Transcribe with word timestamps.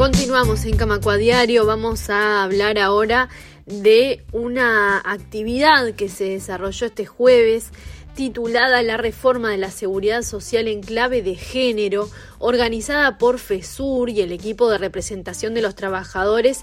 Continuamos 0.00 0.64
en 0.64 0.78
Camacuadiario, 0.78 1.66
vamos 1.66 2.08
a 2.08 2.42
hablar 2.42 2.78
ahora 2.78 3.28
de 3.66 4.24
una 4.32 4.96
actividad 5.04 5.92
que 5.92 6.08
se 6.08 6.24
desarrolló 6.24 6.86
este 6.86 7.04
jueves 7.04 7.68
titulada 8.14 8.82
La 8.82 8.96
reforma 8.96 9.50
de 9.50 9.58
la 9.58 9.70
seguridad 9.70 10.22
social 10.22 10.68
en 10.68 10.80
clave 10.82 11.22
de 11.22 11.34
género, 11.34 12.08
organizada 12.38 13.18
por 13.18 13.38
FESUR 13.38 14.10
y 14.10 14.20
el 14.20 14.32
equipo 14.32 14.70
de 14.70 14.78
representación 14.78 15.54
de 15.54 15.62
los 15.62 15.74
trabajadores 15.74 16.62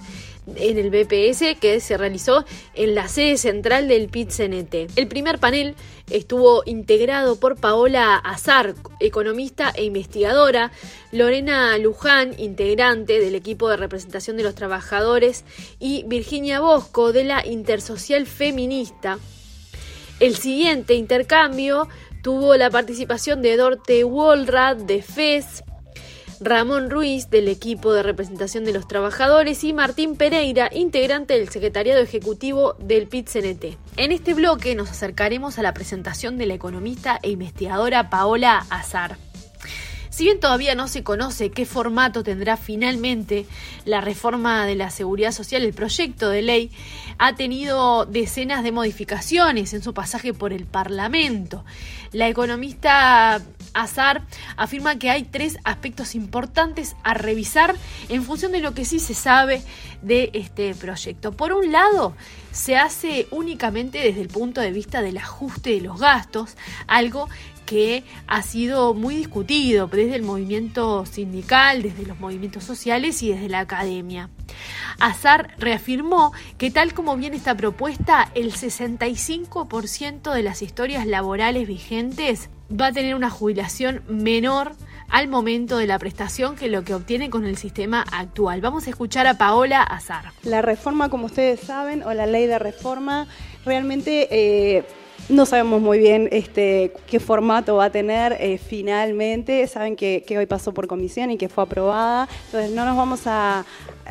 en 0.55 0.77
el 0.77 0.89
BPS 0.89 1.59
que 1.59 1.79
se 1.79 1.97
realizó 1.97 2.45
en 2.73 2.95
la 2.95 3.07
sede 3.07 3.37
central 3.37 3.87
del 3.87 4.09
PIT-CNT. 4.09 4.91
El 4.95 5.07
primer 5.07 5.39
panel 5.39 5.75
estuvo 6.09 6.63
integrado 6.65 7.39
por 7.39 7.57
Paola 7.57 8.15
Azar, 8.15 8.75
economista 8.99 9.71
e 9.75 9.83
investigadora, 9.83 10.71
Lorena 11.11 11.77
Luján, 11.77 12.33
integrante 12.37 13.19
del 13.19 13.35
equipo 13.35 13.69
de 13.69 13.77
representación 13.77 14.37
de 14.37 14.43
los 14.43 14.55
trabajadores, 14.55 15.43
y 15.79 16.03
Virginia 16.07 16.59
Bosco, 16.59 17.11
de 17.11 17.25
la 17.25 17.45
Intersocial 17.45 18.25
Feminista. 18.25 19.19
El 20.19 20.35
siguiente 20.35 20.95
intercambio 20.95 21.87
tuvo 22.23 22.55
la 22.55 22.71
participación 22.71 23.43
de 23.43 23.55
Dorte 23.55 24.03
Wolrad 24.03 24.77
de 24.77 25.03
FES, 25.03 25.63
Ramón 26.39 26.89
Ruiz 26.89 27.29
del 27.29 27.47
equipo 27.47 27.93
de 27.93 28.01
representación 28.01 28.65
de 28.65 28.73
los 28.73 28.87
trabajadores 28.87 29.63
y 29.63 29.73
Martín 29.73 30.15
Pereira, 30.15 30.69
integrante 30.73 31.35
del 31.35 31.49
secretariado 31.49 32.01
ejecutivo 32.01 32.73
del 32.79 33.07
PIT-CNT. 33.07 33.77
En 33.97 34.11
este 34.11 34.33
bloque 34.33 34.73
nos 34.73 34.89
acercaremos 34.89 35.59
a 35.59 35.63
la 35.63 35.73
presentación 35.73 36.37
de 36.39 36.47
la 36.47 36.55
economista 36.55 37.19
e 37.21 37.29
investigadora 37.29 38.09
Paola 38.09 38.65
Azar. 38.69 39.17
Si 40.17 40.23
bien 40.23 40.39
todavía 40.39 40.73
no 40.73 40.87
se 40.87 41.03
conoce 41.03 41.51
qué 41.51 41.63
formato 41.67 42.23
tendrá 42.23 42.57
finalmente 42.57 43.45
la 43.85 44.01
reforma 44.01 44.65
de 44.65 44.73
la 44.73 44.89
seguridad 44.89 45.31
social, 45.31 45.61
el 45.61 45.75
proyecto 45.75 46.29
de 46.29 46.41
ley 46.41 46.71
ha 47.19 47.35
tenido 47.35 48.07
decenas 48.07 48.63
de 48.63 48.71
modificaciones 48.71 49.75
en 49.75 49.83
su 49.83 49.93
pasaje 49.93 50.33
por 50.33 50.53
el 50.53 50.65
Parlamento. 50.65 51.63
La 52.11 52.27
economista 52.27 53.41
Azar 53.73 54.23
afirma 54.55 54.97
que 54.97 55.09
hay 55.09 55.23
tres 55.23 55.57
aspectos 55.63 56.15
importantes 56.15 56.95
a 57.03 57.13
revisar 57.13 57.75
en 58.09 58.23
función 58.23 58.51
de 58.51 58.59
lo 58.59 58.73
que 58.73 58.85
sí 58.85 58.99
se 58.99 59.13
sabe 59.13 59.61
de 60.01 60.31
este 60.33 60.73
proyecto. 60.75 61.31
Por 61.31 61.53
un 61.53 61.71
lado, 61.71 62.15
se 62.51 62.77
hace 62.77 63.27
únicamente 63.31 63.99
desde 63.99 64.21
el 64.21 64.29
punto 64.29 64.61
de 64.61 64.71
vista 64.71 65.01
del 65.01 65.17
ajuste 65.17 65.71
de 65.71 65.81
los 65.81 65.99
gastos, 65.99 66.55
algo 66.87 67.29
que 67.65 68.03
ha 68.27 68.41
sido 68.41 68.93
muy 68.93 69.15
discutido 69.15 69.87
desde 69.87 70.15
el 70.15 70.23
movimiento 70.23 71.05
sindical, 71.05 71.81
desde 71.81 72.05
los 72.05 72.19
movimientos 72.19 72.63
sociales 72.63 73.21
y 73.21 73.29
desde 73.29 73.49
la 73.49 73.59
academia. 73.59 74.29
Azar 74.99 75.55
reafirmó 75.57 76.33
que 76.57 76.71
tal 76.71 76.93
como 76.93 77.15
viene 77.17 77.37
esta 77.37 77.55
propuesta, 77.55 78.31
el 78.35 78.53
65% 78.53 80.33
de 80.33 80.43
las 80.43 80.61
historias 80.61 81.05
laborales 81.05 81.67
vigentes 81.67 82.49
va 82.69 82.87
a 82.87 82.91
tener 82.91 83.15
una 83.15 83.29
jubilación 83.29 84.03
menor 84.07 84.73
al 85.09 85.27
momento 85.27 85.77
de 85.77 85.87
la 85.87 85.99
prestación 85.99 86.55
que 86.55 86.67
lo 86.67 86.83
que 86.83 86.93
obtiene 86.93 87.29
con 87.29 87.45
el 87.45 87.57
sistema 87.57 88.03
actual. 88.11 88.61
Vamos 88.61 88.87
a 88.87 88.89
escuchar 88.89 89.25
a 89.27 89.37
Paola 89.37 89.81
Azar. 89.81 90.31
La 90.43 90.61
reforma, 90.61 91.09
como 91.09 91.27
ustedes 91.27 91.61
saben, 91.61 92.03
o 92.03 92.13
la 92.13 92.25
ley 92.25 92.47
de 92.47 92.59
reforma, 92.59 93.27
realmente... 93.65 94.27
Eh, 94.31 94.83
no 95.29 95.45
sabemos 95.45 95.81
muy 95.81 95.99
bien 95.99 96.29
este, 96.31 96.93
qué 97.05 97.19
formato 97.19 97.75
va 97.75 97.85
a 97.85 97.89
tener 97.89 98.37
eh, 98.39 98.57
finalmente. 98.57 99.67
Saben 99.67 99.97
que, 99.97 100.23
que, 100.25 100.37
hoy 100.37 100.45
pasó 100.45 100.73
por 100.73 100.87
comisión 100.87 101.31
y 101.31 101.37
que 101.37 101.49
fue 101.49 101.65
aprobada. 101.65 102.29
Entonces 102.45 102.71
no 102.71 102.85
nos 102.85 102.95
vamos 102.95 103.21
a, 103.25 103.65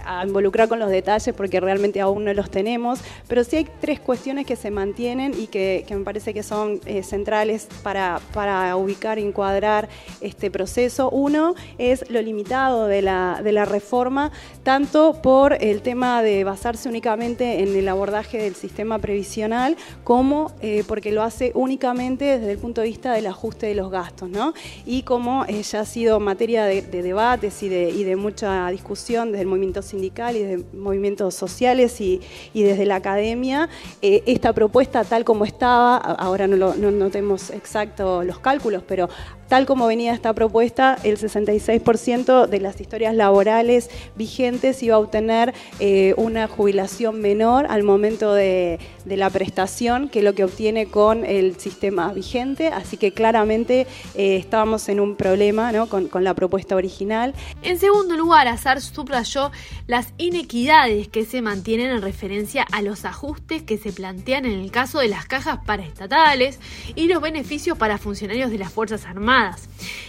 a 0.05 0.25
involucrar 0.27 0.69
con 0.69 0.79
los 0.79 0.91
detalles 0.91 1.35
porque 1.35 1.61
realmente 1.61 2.01
aún 2.01 2.25
no 2.25 2.35
los 2.35 2.51
tenemos, 2.51 3.01
pero 3.29 3.45
sí 3.45 3.57
hay 3.57 3.67
tres 3.81 4.01
cuestiones 4.01 4.47
que 4.47 4.57
se 4.57 4.71
mantienen 4.71 5.33
y 5.39 5.47
que, 5.47 5.85
me 5.91 6.05
parece 6.05 6.35
que 6.35 6.43
son 6.43 6.81
eh, 6.87 7.03
centrales 7.03 7.69
para, 7.83 8.21
para 8.33 8.77
ubicar, 8.77 9.19
encuadrar 9.19 9.89
este 10.21 10.51
proceso. 10.51 11.11
Uno 11.11 11.55
es 11.79 12.11
lo 12.11 12.21
limitado 12.21 12.87
de 12.87 13.03
la, 13.03 13.41
de 13.43 13.53
la 13.53 13.65
reforma, 13.65 14.31
tanto 14.63 15.21
por 15.23 15.55
el 15.63 15.83
tema 15.83 16.23
de 16.23 16.45
basarse 16.45 16.89
únicamente 16.89 17.63
en 17.63 17.75
el 17.75 17.89
abordaje 17.89 18.39
del 18.39 18.55
sistema 18.55 18.99
previsional, 18.99 19.77
como 20.05 20.53
eh, 20.61 20.85
porque 20.87 21.13
lo 21.13 21.23
hace 21.23 21.53
únicamente 21.55 22.39
desde 22.39 22.53
el 22.53 22.59
punto 22.59 22.81
de 22.81 22.89
vista 22.89 23.13
del 23.13 23.27
ajuste 23.27 23.67
de 23.67 23.75
los 23.75 23.91
gastos, 23.91 24.29
¿no? 24.29 24.55
Y 24.85 25.03
como 25.03 25.45
eh, 25.47 25.63
ya 25.63 25.81
ha 25.81 25.85
sido 25.85 26.21
materia 26.21 26.65
de, 26.65 26.83
debates 26.83 27.63
y 27.63 27.69
de, 27.69 27.91
y 27.91 28.05
de 28.05 28.17
mucha 28.17 28.69
discusión 28.71 29.31
desde 29.31 29.43
el 29.43 29.49
movimiento 29.49 29.83
sindical 29.87 30.37
y 30.37 30.43
de 30.43 30.65
movimientos 30.75 31.35
sociales 31.35 32.01
y, 32.01 32.21
desde 32.55 32.85
la 32.85 32.97
academia, 32.97 33.69
eh, 34.03 34.23
esta 34.27 34.53
propuesta 34.53 35.05
tal 35.05 35.25
como 35.25 35.45
estaba, 35.45 35.97
ahora 35.97 36.47
no, 36.47 36.75
no, 36.75 37.11
tenemos 37.11 37.51
exacto 37.51 38.23
los 38.23 38.39
cálculos, 38.39 38.83
pero 38.87 39.09
tal 39.49 39.67
como 39.67 39.87
venía 39.87 40.13
esta 40.13 40.33
propuesta, 40.33 40.99
el 41.05 41.19
66% 41.19 42.47
de 42.47 42.61
las 42.61 42.81
historias 42.81 43.15
laborales 43.15 43.91
vigentes 44.17 44.83
iba 44.83 44.97
a 44.97 44.99
obtener 44.99 45.55
eh, 45.79 46.15
una 46.17 46.49
jubilación 46.49 47.21
menor 47.21 47.67
al 47.69 47.83
momento 47.83 48.35
de, 48.35 48.79
la 49.05 49.31
prestación 49.31 50.09
que 50.09 50.23
lo 50.23 50.35
que 50.35 50.45
obtiene 50.45 50.87
con 50.87 51.25
el 51.25 51.59
sistema 51.59 52.13
vigente, 52.13 52.69
así 52.69 52.97
que 52.97 53.13
claramente 53.13 53.87
eh, 54.15 54.37
estábamos 54.37 54.89
en 54.89 55.01
un 55.01 55.15
problema 55.15 55.73
con, 55.87 56.25
la 56.25 56.35
propuesta 56.35 56.75
original. 56.75 57.35
En 57.63 57.79
segundo 57.79 58.17
lugar, 58.17 58.49
Azar 58.49 58.81
subrayó 58.81 59.53
las 59.87 60.13
inequidades 60.19 61.09
que 61.09 61.25
se 61.25 61.41
mantienen 61.41 61.91
en 61.91 62.03
referencia 62.03 62.67
a 62.73 62.83
los 62.83 63.05
ajustes 63.05 63.63
que 63.63 63.79
se 63.79 63.93
plantean 63.93 64.45
en 64.45 64.59
el 64.61 64.71
caso 64.71 64.99
de 64.99 65.09
las 65.09 65.27
cajas 65.27 65.61
paraestatales 65.65 66.59
y 66.95 67.07
los 67.07 67.23
beneficios 67.23 67.79
para 67.79 67.99
funcionarios 67.99 68.51
de 68.51 68.59
las 68.59 68.73
Fuerzas 68.73 69.05
Armadas. 69.07 69.36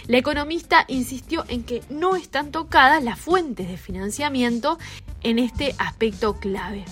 La 0.06 0.16
economista 0.16 0.84
insistió 0.88 1.44
en 1.48 1.62
que 1.62 1.82
no 1.90 2.16
están 2.16 2.50
tocadas 2.50 3.02
las 3.02 3.18
fuentes 3.18 3.68
de 3.68 3.76
financiamiento 3.76 4.78
en 5.22 5.38
este 5.38 5.74
aspecto 5.78 6.36
clave. 6.38 6.84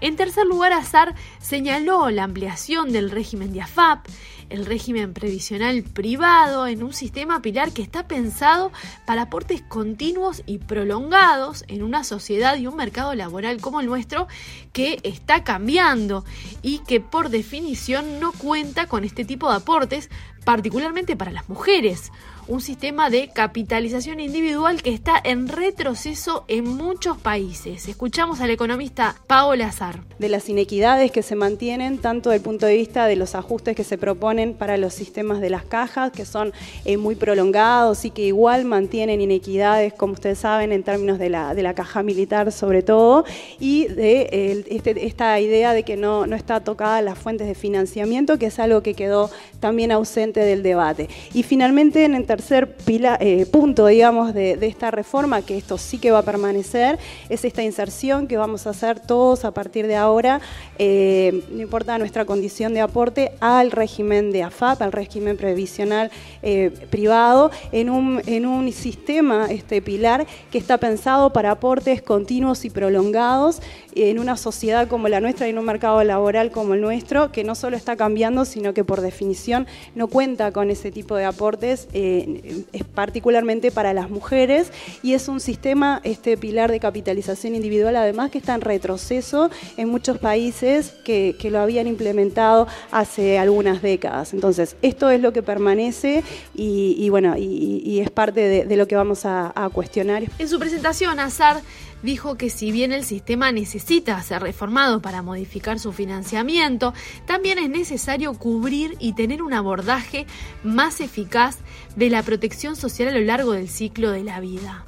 En 0.00 0.16
tercer 0.16 0.46
lugar, 0.46 0.72
Azar 0.72 1.14
señaló 1.40 2.10
la 2.10 2.24
ampliación 2.24 2.92
del 2.92 3.10
régimen 3.10 3.52
de 3.52 3.62
AFAP, 3.62 4.06
el 4.54 4.66
régimen 4.66 5.12
previsional 5.12 5.82
privado 5.82 6.66
en 6.66 6.82
un 6.82 6.92
sistema 6.92 7.42
pilar 7.42 7.72
que 7.72 7.82
está 7.82 8.06
pensado 8.06 8.70
para 9.04 9.22
aportes 9.22 9.62
continuos 9.62 10.42
y 10.46 10.58
prolongados 10.58 11.64
en 11.68 11.82
una 11.82 12.04
sociedad 12.04 12.56
y 12.56 12.66
un 12.66 12.76
mercado 12.76 13.14
laboral 13.14 13.60
como 13.60 13.80
el 13.80 13.86
nuestro 13.86 14.28
que 14.72 15.00
está 15.02 15.44
cambiando 15.44 16.24
y 16.62 16.78
que 16.78 17.00
por 17.00 17.30
definición 17.30 18.20
no 18.20 18.32
cuenta 18.32 18.86
con 18.86 19.04
este 19.04 19.24
tipo 19.24 19.50
de 19.50 19.56
aportes, 19.56 20.08
particularmente 20.44 21.16
para 21.16 21.32
las 21.32 21.48
mujeres 21.48 22.12
un 22.46 22.60
sistema 22.60 23.10
de 23.10 23.28
capitalización 23.28 24.20
individual 24.20 24.82
que 24.82 24.92
está 24.92 25.14
en 25.22 25.48
retroceso 25.48 26.44
en 26.48 26.64
muchos 26.68 27.16
países. 27.16 27.88
Escuchamos 27.88 28.40
al 28.40 28.50
economista 28.50 29.16
Paola 29.26 29.68
Azar. 29.68 30.00
De 30.18 30.28
las 30.28 30.48
inequidades 30.48 31.10
que 31.10 31.22
se 31.22 31.36
mantienen, 31.36 31.98
tanto 31.98 32.30
desde 32.30 32.38
el 32.38 32.44
punto 32.44 32.66
de 32.66 32.76
vista 32.76 33.06
de 33.06 33.16
los 33.16 33.34
ajustes 33.34 33.74
que 33.74 33.84
se 33.84 33.98
proponen 33.98 34.43
para 34.52 34.76
los 34.76 34.92
sistemas 34.92 35.40
de 35.40 35.48
las 35.48 35.64
cajas, 35.64 36.12
que 36.12 36.26
son 36.26 36.52
eh, 36.84 36.98
muy 36.98 37.14
prolongados 37.14 38.04
y 38.04 38.10
que 38.10 38.22
igual 38.22 38.66
mantienen 38.66 39.22
inequidades, 39.22 39.94
como 39.94 40.12
ustedes 40.12 40.38
saben, 40.38 40.72
en 40.72 40.82
términos 40.82 41.18
de 41.18 41.30
la, 41.30 41.54
de 41.54 41.62
la 41.62 41.74
caja 41.74 42.02
militar 42.02 42.52
sobre 42.52 42.82
todo, 42.82 43.24
y 43.58 43.86
de 43.86 44.64
este, 44.68 45.06
esta 45.06 45.40
idea 45.40 45.72
de 45.72 45.82
que 45.84 45.96
no, 45.96 46.26
no 46.26 46.36
está 46.36 46.60
tocada 46.60 47.00
las 47.00 47.18
fuentes 47.18 47.46
de 47.46 47.54
financiamiento, 47.54 48.38
que 48.38 48.46
es 48.46 48.58
algo 48.58 48.82
que 48.82 48.94
quedó 48.94 49.30
también 49.60 49.92
ausente 49.92 50.40
del 50.40 50.62
debate. 50.62 51.08
Y 51.32 51.42
finalmente, 51.42 52.04
en 52.04 52.26
tercer 52.26 52.76
eh, 52.86 53.46
punto, 53.46 53.86
digamos, 53.86 54.34
de, 54.34 54.58
esta 54.62 54.90
reforma, 54.90 55.42
que 55.42 55.56
esto 55.56 55.78
sí 55.78 55.98
que 55.98 56.10
va 56.10 56.18
a 56.18 56.22
permanecer, 56.22 56.98
es 57.28 57.44
esta 57.44 57.62
inserción 57.62 58.26
que 58.26 58.36
vamos 58.36 58.66
a 58.66 58.70
hacer 58.70 59.00
todos 59.00 59.44
a 59.44 59.52
partir 59.52 59.86
de 59.86 59.96
ahora, 59.96 60.40
eh, 60.78 61.42
no 61.50 61.62
importa 61.62 61.96
nuestra 61.98 62.24
condición 62.24 62.74
de 62.74 62.80
aporte, 62.80 63.32
al 63.40 63.70
régimen 63.70 64.23
de 64.30 64.42
AFAP, 64.42 64.82
al 64.82 64.92
régimen 64.92 65.36
previsional 65.36 66.10
eh, 66.42 66.70
privado, 66.90 67.50
en 67.72 67.90
un, 67.90 68.22
en 68.26 68.46
un 68.46 68.70
sistema 68.72 69.46
este 69.50 69.82
pilar 69.82 70.26
que 70.50 70.58
está 70.58 70.78
pensado 70.78 71.32
para 71.32 71.52
aportes 71.52 72.02
continuos 72.02 72.64
y 72.64 72.70
prolongados 72.70 73.60
en 73.94 74.18
una 74.18 74.36
sociedad 74.36 74.88
como 74.88 75.08
la 75.08 75.20
nuestra 75.20 75.46
y 75.46 75.50
en 75.50 75.58
un 75.58 75.64
mercado 75.64 76.02
laboral 76.02 76.50
como 76.50 76.74
el 76.74 76.80
nuestro, 76.80 77.30
que 77.30 77.44
no 77.44 77.54
solo 77.54 77.76
está 77.76 77.96
cambiando, 77.96 78.44
sino 78.44 78.74
que 78.74 78.84
por 78.84 79.00
definición 79.00 79.66
no 79.94 80.08
cuenta 80.08 80.52
con 80.52 80.70
ese 80.70 80.90
tipo 80.90 81.14
de 81.16 81.24
aportes 81.24 81.88
es 81.92 82.84
particularmente 82.94 83.70
para 83.70 83.92
las 83.92 84.10
mujeres 84.10 84.72
y 85.02 85.14
es 85.14 85.28
un 85.28 85.40
sistema, 85.40 86.00
este 86.04 86.36
pilar 86.36 86.70
de 86.70 86.80
capitalización 86.80 87.54
individual, 87.54 87.96
además 87.96 88.30
que 88.30 88.38
está 88.38 88.54
en 88.54 88.60
retroceso 88.60 89.50
en 89.76 89.88
muchos 89.88 90.18
países 90.18 90.92
que, 91.04 91.36
que 91.38 91.50
lo 91.50 91.60
habían 91.60 91.86
implementado 91.86 92.66
hace 92.90 93.38
algunas 93.38 93.82
décadas. 93.82 94.13
Entonces, 94.32 94.76
esto 94.82 95.10
es 95.10 95.20
lo 95.20 95.32
que 95.32 95.42
permanece 95.42 96.22
y, 96.54 97.08
bueno, 97.10 97.36
y, 97.36 98.00
es 98.00 98.10
parte 98.10 98.64
de, 98.64 98.76
lo 98.76 98.86
que 98.86 98.96
vamos 98.96 99.24
a 99.24 99.70
cuestionar. 99.72 100.24
En 100.38 100.48
su 100.48 100.58
presentación, 100.58 101.20
Azar 101.20 101.62
dijo 102.04 102.36
que 102.36 102.50
si 102.50 102.70
bien 102.70 102.92
el 102.92 103.04
sistema 103.04 103.50
necesita 103.50 104.22
ser 104.22 104.42
reformado 104.42 105.00
para 105.00 105.22
modificar 105.22 105.78
su 105.78 105.92
financiamiento, 105.92 106.92
también 107.26 107.58
es 107.58 107.70
necesario 107.70 108.34
cubrir 108.34 108.96
y 109.00 109.14
tener 109.14 109.42
un 109.42 109.54
abordaje 109.54 110.26
más 110.62 111.00
eficaz 111.00 111.58
de 111.96 112.10
la 112.10 112.22
protección 112.22 112.76
social 112.76 113.08
a 113.08 113.12
lo 113.12 113.20
largo 113.20 113.52
del 113.52 113.68
ciclo 113.68 114.10
de 114.10 114.22
la 114.22 114.38
vida. 114.40 114.84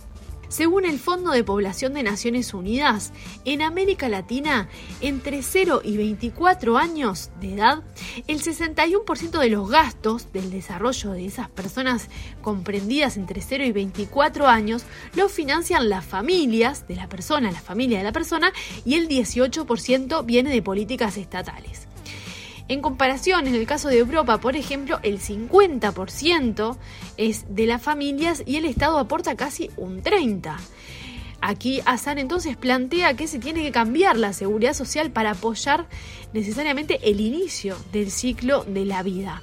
Según 0.48 0.84
el 0.84 0.98
Fondo 0.98 1.32
de 1.32 1.44
Población 1.44 1.94
de 1.94 2.02
Naciones 2.02 2.54
Unidas, 2.54 3.12
en 3.44 3.62
América 3.62 4.08
Latina, 4.08 4.68
entre 5.00 5.42
0 5.42 5.80
y 5.84 5.96
24 5.96 6.78
años 6.78 7.30
de 7.40 7.54
edad, 7.54 7.82
el 8.28 8.40
61% 8.40 9.38
de 9.38 9.50
los 9.50 9.68
gastos 9.68 10.32
del 10.32 10.50
desarrollo 10.50 11.12
de 11.12 11.26
esas 11.26 11.48
personas 11.48 12.08
comprendidas 12.42 13.16
entre 13.16 13.40
0 13.40 13.64
y 13.64 13.72
24 13.72 14.46
años 14.46 14.84
los 15.14 15.32
financian 15.32 15.88
las 15.88 16.04
familias 16.04 16.86
de 16.86 16.96
la 16.96 17.08
persona, 17.08 17.50
la 17.50 17.60
familia 17.60 17.98
de 17.98 18.04
la 18.04 18.12
persona, 18.12 18.52
y 18.84 18.94
el 18.94 19.08
18% 19.08 20.24
viene 20.24 20.50
de 20.50 20.62
políticas 20.62 21.16
estatales. 21.16 21.88
En 22.68 22.80
comparación, 22.80 23.46
en 23.46 23.54
el 23.54 23.66
caso 23.66 23.88
de 23.88 23.98
Europa, 23.98 24.38
por 24.38 24.56
ejemplo, 24.56 24.98
el 25.02 25.20
50% 25.20 26.76
es 27.16 27.44
de 27.48 27.66
las 27.66 27.80
familias 27.80 28.42
y 28.44 28.56
el 28.56 28.64
Estado 28.64 28.98
aporta 28.98 29.36
casi 29.36 29.70
un 29.76 30.02
30%. 30.02 30.56
Aquí 31.40 31.80
Azar 31.84 32.18
entonces 32.18 32.56
plantea 32.56 33.14
que 33.14 33.28
se 33.28 33.38
tiene 33.38 33.62
que 33.62 33.70
cambiar 33.70 34.16
la 34.16 34.32
seguridad 34.32 34.72
social 34.72 35.10
para 35.10 35.32
apoyar 35.32 35.86
necesariamente 36.32 36.98
el 37.08 37.20
inicio 37.20 37.76
del 37.92 38.10
ciclo 38.10 38.64
de 38.64 38.84
la 38.84 39.02
vida. 39.02 39.42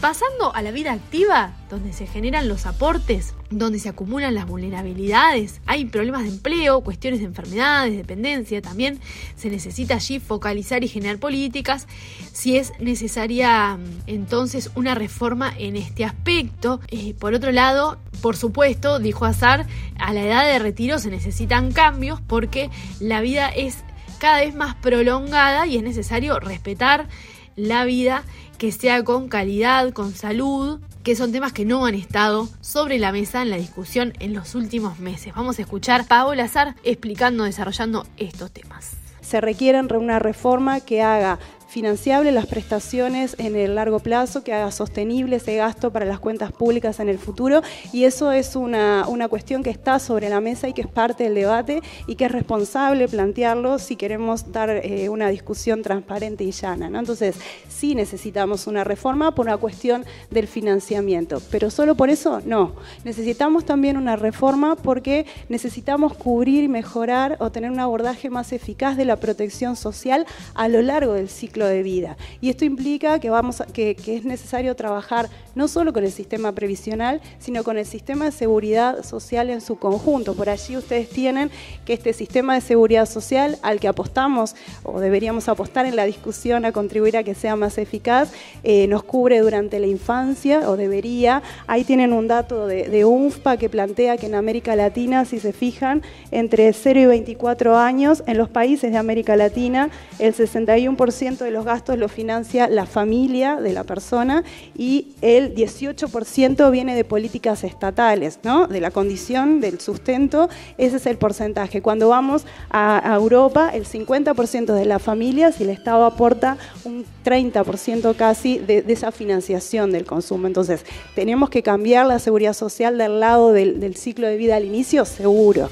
Pasando 0.00 0.54
a 0.54 0.60
la 0.62 0.72
vida 0.72 0.92
activa, 0.92 1.54
donde 1.70 1.92
se 1.92 2.06
generan 2.06 2.48
los 2.48 2.66
aportes, 2.66 3.34
donde 3.50 3.78
se 3.78 3.88
acumulan 3.88 4.34
las 4.34 4.46
vulnerabilidades, 4.46 5.60
hay 5.66 5.86
problemas 5.86 6.24
de 6.24 6.28
empleo, 6.28 6.82
cuestiones 6.82 7.20
de 7.20 7.26
enfermedades, 7.26 7.96
dependencia, 7.96 8.60
también 8.60 9.00
se 9.36 9.48
necesita 9.48 9.94
allí 9.94 10.20
focalizar 10.20 10.84
y 10.84 10.88
generar 10.88 11.18
políticas, 11.18 11.86
si 12.32 12.56
es 12.56 12.72
necesaria 12.78 13.76
mm, 13.76 14.02
entonces 14.06 14.70
una 14.74 14.94
reforma 14.94 15.52
en 15.56 15.76
este 15.76 16.04
aspecto. 16.04 16.80
Eh, 16.88 17.14
por 17.14 17.34
otro 17.34 17.52
lado, 17.52 17.98
por 18.20 18.36
supuesto, 18.36 18.98
dijo 18.98 19.24
Azar, 19.24 19.66
a 19.98 20.12
la 20.12 20.24
edad 20.24 20.46
de 20.46 20.58
retiro 20.58 20.98
se 20.98 21.10
necesitan 21.10 21.72
cambios 21.72 22.20
porque 22.20 22.70
la 23.00 23.20
vida 23.20 23.48
es 23.48 23.78
cada 24.18 24.40
vez 24.40 24.54
más 24.54 24.74
prolongada 24.74 25.66
y 25.66 25.76
es 25.76 25.82
necesario 25.82 26.38
respetar 26.40 27.08
la 27.56 27.84
vida 27.84 28.22
que 28.58 28.72
sea 28.72 29.02
con 29.02 29.28
calidad, 29.28 29.92
con 29.92 30.14
salud, 30.14 30.80
que 31.02 31.16
son 31.16 31.32
temas 31.32 31.52
que 31.52 31.64
no 31.64 31.86
han 31.86 31.94
estado 31.94 32.48
sobre 32.60 32.98
la 32.98 33.12
mesa 33.12 33.42
en 33.42 33.50
la 33.50 33.56
discusión 33.56 34.12
en 34.20 34.34
los 34.34 34.54
últimos 34.54 34.98
meses. 34.98 35.34
Vamos 35.34 35.58
a 35.58 35.62
escuchar 35.62 36.02
a 36.02 36.04
Paola 36.04 36.44
Azar 36.44 36.74
explicando, 36.84 37.44
desarrollando 37.44 38.06
estos 38.16 38.50
temas. 38.50 38.96
Se 39.20 39.40
requiere 39.40 39.80
una 39.80 40.18
reforma 40.18 40.80
que 40.80 41.02
haga 41.02 41.38
financiable 41.66 42.32
las 42.32 42.46
prestaciones 42.46 43.34
en 43.38 43.56
el 43.56 43.74
largo 43.74 43.98
plazo, 43.98 44.42
que 44.44 44.52
haga 44.52 44.70
sostenible 44.70 45.36
ese 45.36 45.56
gasto 45.56 45.92
para 45.92 46.06
las 46.06 46.20
cuentas 46.20 46.52
públicas 46.52 47.00
en 47.00 47.08
el 47.08 47.18
futuro 47.18 47.62
y 47.92 48.04
eso 48.04 48.32
es 48.32 48.56
una, 48.56 49.06
una 49.08 49.28
cuestión 49.28 49.62
que 49.62 49.70
está 49.70 49.98
sobre 49.98 50.28
la 50.28 50.40
mesa 50.40 50.68
y 50.68 50.72
que 50.72 50.82
es 50.82 50.86
parte 50.86 51.24
del 51.24 51.34
debate 51.34 51.82
y 52.06 52.14
que 52.14 52.26
es 52.26 52.32
responsable 52.32 53.08
plantearlo 53.08 53.78
si 53.78 53.96
queremos 53.96 54.52
dar 54.52 54.70
eh, 54.70 55.08
una 55.08 55.28
discusión 55.28 55.82
transparente 55.82 56.44
y 56.44 56.52
llana. 56.52 56.88
¿no? 56.88 56.98
Entonces, 56.98 57.36
sí 57.68 57.94
necesitamos 57.94 58.66
una 58.66 58.84
reforma 58.84 59.34
por 59.34 59.46
una 59.46 59.56
cuestión 59.56 60.04
del 60.30 60.46
financiamiento, 60.46 61.42
pero 61.50 61.70
solo 61.70 61.94
por 61.94 62.10
eso 62.10 62.40
no. 62.44 62.74
Necesitamos 63.04 63.64
también 63.64 63.96
una 63.96 64.16
reforma 64.16 64.76
porque 64.76 65.26
necesitamos 65.48 66.14
cubrir 66.14 66.68
mejorar 66.68 67.36
o 67.40 67.50
tener 67.50 67.70
un 67.70 67.80
abordaje 67.80 68.30
más 68.30 68.52
eficaz 68.52 68.96
de 68.96 69.04
la 69.04 69.16
protección 69.16 69.76
social 69.76 70.26
a 70.54 70.68
lo 70.68 70.82
largo 70.82 71.14
del 71.14 71.28
ciclo 71.28 71.65
de 71.66 71.82
vida. 71.82 72.16
Y 72.40 72.50
esto 72.50 72.64
implica 72.64 73.18
que, 73.20 73.30
vamos 73.30 73.62
que, 73.72 73.96
es 74.06 74.24
necesario 74.24 74.74
trabajar 74.76 75.28
no 75.54 75.68
solo 75.68 75.92
con 75.92 76.04
el 76.04 76.12
sistema 76.12 76.52
previsional, 76.52 77.20
sino 77.38 77.64
con 77.64 77.78
el 77.78 77.86
sistema 77.86 78.26
de 78.26 78.32
seguridad 78.32 79.04
social 79.04 79.50
en 79.50 79.60
su 79.60 79.76
conjunto. 79.76 80.34
Por 80.34 80.48
allí 80.48 80.76
ustedes 80.76 81.08
tienen 81.08 81.50
que 81.84 81.94
este 81.94 82.12
sistema 82.12 82.54
de 82.54 82.60
seguridad 82.60 83.06
social 83.06 83.58
al 83.62 83.80
que 83.80 83.88
apostamos 83.88 84.54
o 84.82 85.00
deberíamos 85.00 85.48
apostar 85.48 85.86
en 85.86 85.96
la 85.96 86.04
discusión 86.04 86.64
a 86.64 86.72
contribuir 86.72 87.16
a 87.16 87.22
que 87.22 87.34
sea 87.34 87.56
más 87.56 87.78
eficaz, 87.78 88.32
eh, 88.62 88.86
nos 88.88 89.02
cubre 89.02 89.40
durante 89.40 89.80
la 89.80 89.86
infancia 89.86 90.68
o 90.68 90.76
debería. 90.76 91.42
Ahí 91.66 91.84
tienen 91.84 92.12
un 92.12 92.28
dato 92.28 92.66
de, 92.66 92.88
de 92.88 93.04
UNFPA 93.04 93.56
que 93.56 93.68
plantea 93.68 94.16
que 94.16 94.26
en 94.26 94.34
América 94.34 94.76
Latina, 94.76 95.24
si 95.24 95.40
se 95.40 95.52
fijan, 95.52 96.02
entre 96.30 96.72
0 96.72 97.00
y 97.00 97.06
24 97.06 97.76
años, 97.76 98.22
en 98.26 98.38
los 98.38 98.48
países 98.48 98.92
de 98.92 98.98
América 98.98 99.36
Latina, 99.36 99.90
el 100.18 100.34
61% 100.34 101.45
de 101.46 101.52
los 101.52 101.64
gastos 101.64 101.96
lo 101.98 102.08
financia 102.08 102.68
la 102.68 102.86
familia 102.86 103.56
de 103.56 103.72
la 103.72 103.84
persona 103.84 104.44
y 104.76 105.08
el 105.22 105.54
18% 105.54 106.70
viene 106.70 106.94
de 106.94 107.04
políticas 107.04 107.64
estatales, 107.64 108.40
¿no? 108.42 108.66
de 108.66 108.80
la 108.80 108.90
condición 108.90 109.60
del 109.60 109.80
sustento, 109.80 110.48
ese 110.76 110.96
es 110.96 111.06
el 111.06 111.16
porcentaje. 111.16 111.80
Cuando 111.80 112.08
vamos 112.08 112.44
a, 112.70 113.14
Europa, 113.16 113.70
el 113.72 113.86
50% 113.86 114.74
de 114.74 114.84
las 114.84 115.00
familias 115.00 115.60
y 115.60 115.64
el 115.64 115.70
Estado 115.70 116.04
aporta 116.04 116.58
un 116.84 117.04
30% 117.24 118.14
casi 118.16 118.58
de, 118.58 118.84
esa 118.88 119.12
financiación 119.12 119.92
del 119.92 120.04
consumo. 120.04 120.46
Entonces, 120.46 120.84
tenemos 121.14 121.50
que 121.50 121.62
cambiar 121.62 122.06
la 122.06 122.18
seguridad 122.18 122.52
social 122.52 122.98
del 122.98 123.20
lado 123.20 123.52
del, 123.52 123.80
del 123.80 123.96
ciclo 123.96 124.26
de 124.26 124.36
vida 124.36 124.56
al 124.56 124.64
inicio, 124.64 125.04
seguro. 125.04 125.70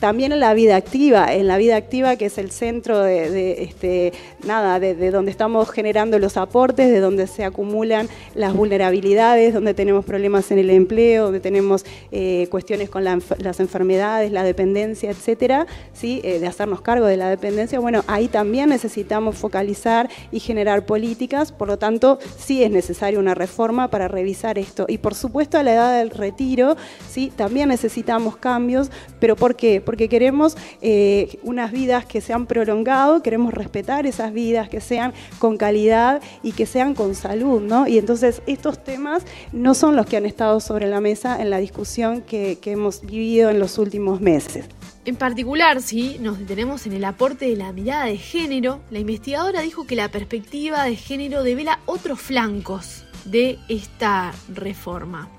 También 0.00 0.32
en 0.32 0.40
la 0.40 0.54
vida 0.54 0.76
activa, 0.76 1.32
en 1.32 1.46
la 1.46 1.56
vida 1.56 1.76
activa 1.76 2.16
que 2.16 2.26
es 2.26 2.38
el 2.38 2.50
centro 2.50 3.00
de, 3.00 3.62
este, 3.62 4.12
nada, 4.46 4.78
de, 4.78 5.10
donde 5.10 5.30
estamos 5.30 5.70
generando 5.70 6.18
los 6.18 6.36
aportes, 6.36 6.90
de 6.90 7.00
donde 7.00 7.26
se 7.26 7.44
acumulan 7.44 8.08
las 8.34 8.54
vulnerabilidades, 8.54 9.54
donde 9.54 9.74
tenemos 9.74 10.04
problemas 10.04 10.50
en 10.50 10.58
el 10.58 10.70
empleo, 10.70 11.24
donde 11.24 11.40
tenemos 11.40 11.84
eh, 12.12 12.46
cuestiones 12.50 12.90
con 12.90 13.04
las 13.04 13.60
enfermedades, 13.60 14.32
la 14.32 14.42
dependencia, 14.42 15.10
etcétera, 15.10 15.66
¿sí? 15.92 16.20
Eh, 16.24 16.38
de 16.38 16.46
hacernos 16.46 16.80
cargo 16.80 17.06
de 17.06 17.16
la 17.16 17.30
dependencia. 17.30 17.80
Bueno, 17.80 18.04
ahí 18.06 18.28
también 18.28 18.68
necesitamos 18.68 19.36
focalizar 19.36 20.08
y 20.30 20.40
generar 20.40 20.84
políticas, 20.86 21.52
por 21.52 21.68
lo 21.68 21.78
tanto, 21.78 22.18
sí 22.38 22.62
es 22.62 22.70
necesaria 22.70 23.18
una 23.18 23.34
reforma 23.34 23.88
para 23.88 24.08
revisar 24.08 24.58
esto. 24.58 24.86
Y 24.88 24.98
por 24.98 25.14
supuesto, 25.14 25.58
a 25.58 25.62
la 25.62 25.72
edad 25.72 25.98
del 25.98 26.10
retiro, 26.10 26.76
¿sí? 27.08 27.32
también 27.34 27.68
necesitamos 27.68 28.36
cambios, 28.36 28.90
pero 29.20 29.36
¿Por 29.38 29.56
qué? 29.56 29.80
Porque 29.80 30.08
queremos 30.08 30.56
eh, 30.82 31.38
unas 31.42 31.72
vidas 31.72 32.04
que 32.06 32.20
se 32.20 32.32
han 32.32 32.46
prolongado, 32.46 33.22
queremos 33.22 33.54
respetar 33.54 34.06
esas 34.06 34.32
vidas, 34.32 34.68
que 34.68 34.80
sean 34.80 35.12
con 35.38 35.56
calidad 35.56 36.20
y 36.42 36.52
que 36.52 36.66
sean 36.66 36.94
con 36.94 37.14
salud, 37.14 37.60
¿no? 37.60 37.86
Y 37.86 37.98
entonces 37.98 38.42
estos 38.46 38.82
temas 38.82 39.24
no 39.52 39.74
son 39.74 39.96
los 39.96 40.06
que 40.06 40.16
han 40.16 40.26
estado 40.26 40.60
sobre 40.60 40.88
la 40.88 41.00
mesa 41.00 41.40
en 41.40 41.50
la 41.50 41.58
discusión 41.58 42.22
que, 42.22 42.58
que 42.60 42.72
hemos 42.72 43.02
vivido 43.02 43.50
en 43.50 43.58
los 43.58 43.78
últimos 43.78 44.20
meses. 44.20 44.66
En 45.04 45.16
particular, 45.16 45.80
si 45.80 46.18
nos 46.18 46.38
detenemos 46.38 46.86
en 46.86 46.92
el 46.92 47.04
aporte 47.04 47.46
de 47.46 47.56
la 47.56 47.72
mirada 47.72 48.06
de 48.06 48.18
género, 48.18 48.80
la 48.90 48.98
investigadora 48.98 49.62
dijo 49.62 49.86
que 49.86 49.96
la 49.96 50.10
perspectiva 50.10 50.84
de 50.84 50.96
género 50.96 51.42
devela 51.42 51.80
otros 51.86 52.20
flancos 52.20 53.04
de 53.24 53.58
esta 53.68 54.32
reforma. 54.48 55.37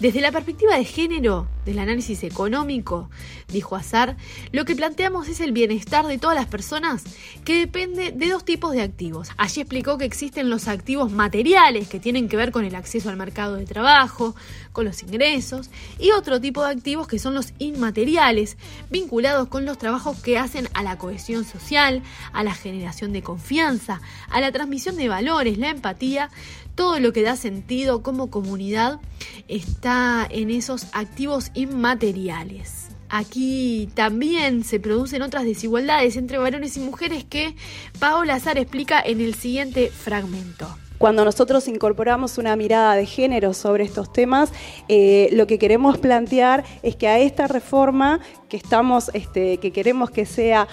Desde 0.00 0.20
la 0.20 0.30
perspectiva 0.30 0.76
de 0.76 0.84
género, 0.84 1.48
del 1.64 1.78
análisis 1.78 2.22
económico, 2.22 3.08
dijo 3.48 3.76
Azar, 3.76 4.18
lo 4.52 4.66
que 4.66 4.76
planteamos 4.76 5.26
es 5.26 5.40
el 5.40 5.52
bienestar 5.52 6.06
de 6.06 6.18
todas 6.18 6.36
las 6.36 6.46
personas 6.46 7.02
que 7.46 7.60
depende 7.60 8.12
de 8.12 8.28
dos 8.28 8.44
tipos 8.44 8.72
de 8.72 8.82
activos. 8.82 9.30
Allí 9.38 9.62
explicó 9.62 9.96
que 9.96 10.04
existen 10.04 10.50
los 10.50 10.68
activos 10.68 11.10
materiales 11.10 11.88
que 11.88 11.98
tienen 11.98 12.28
que 12.28 12.36
ver 12.36 12.52
con 12.52 12.66
el 12.66 12.74
acceso 12.74 13.08
al 13.08 13.16
mercado 13.16 13.56
de 13.56 13.64
trabajo, 13.64 14.36
con 14.72 14.84
los 14.84 15.02
ingresos, 15.02 15.70
y 15.98 16.10
otro 16.10 16.42
tipo 16.42 16.62
de 16.62 16.72
activos 16.72 17.08
que 17.08 17.18
son 17.18 17.34
los 17.34 17.54
inmateriales, 17.58 18.58
vinculados 18.90 19.48
con 19.48 19.64
los 19.64 19.78
trabajos 19.78 20.20
que 20.20 20.36
hacen 20.36 20.68
a 20.74 20.82
la 20.82 20.98
cohesión 20.98 21.46
social, 21.46 22.02
a 22.34 22.44
la 22.44 22.52
generación 22.52 23.14
de 23.14 23.22
confianza, 23.22 24.02
a 24.28 24.42
la 24.42 24.52
transmisión 24.52 24.96
de 24.96 25.08
valores, 25.08 25.56
la 25.56 25.70
empatía, 25.70 26.28
todo 26.76 27.00
lo 27.00 27.12
que 27.12 27.22
da 27.22 27.34
sentido 27.34 28.02
como 28.04 28.30
comunidad 28.30 29.00
está 29.48 30.26
en 30.30 30.50
esos 30.50 30.86
activos 30.92 31.50
inmateriales. 31.54 32.88
Aquí 33.08 33.88
también 33.94 34.62
se 34.64 34.78
producen 34.78 35.22
otras 35.22 35.44
desigualdades 35.44 36.16
entre 36.16 36.38
varones 36.38 36.76
y 36.76 36.80
mujeres 36.80 37.24
que 37.24 37.56
Paola 37.98 38.34
Azar 38.34 38.58
explica 38.58 39.00
en 39.00 39.20
el 39.20 39.34
siguiente 39.34 39.90
fragmento. 39.90 40.76
Cuando 40.98 41.24
nosotros 41.24 41.68
incorporamos 41.68 42.38
una 42.38 42.56
mirada 42.56 42.94
de 42.94 43.04
género 43.04 43.52
sobre 43.52 43.84
estos 43.84 44.12
temas, 44.12 44.52
eh, 44.88 45.28
lo 45.32 45.46
que 45.46 45.58
queremos 45.58 45.98
plantear 45.98 46.64
es 46.82 46.96
que 46.96 47.06
a 47.06 47.18
esta 47.18 47.46
reforma 47.46 48.20
que 48.48 48.56
estamos, 48.56 49.10
este, 49.12 49.58
que 49.58 49.72
queremos 49.72 50.10
que 50.10 50.24
sea 50.24 50.68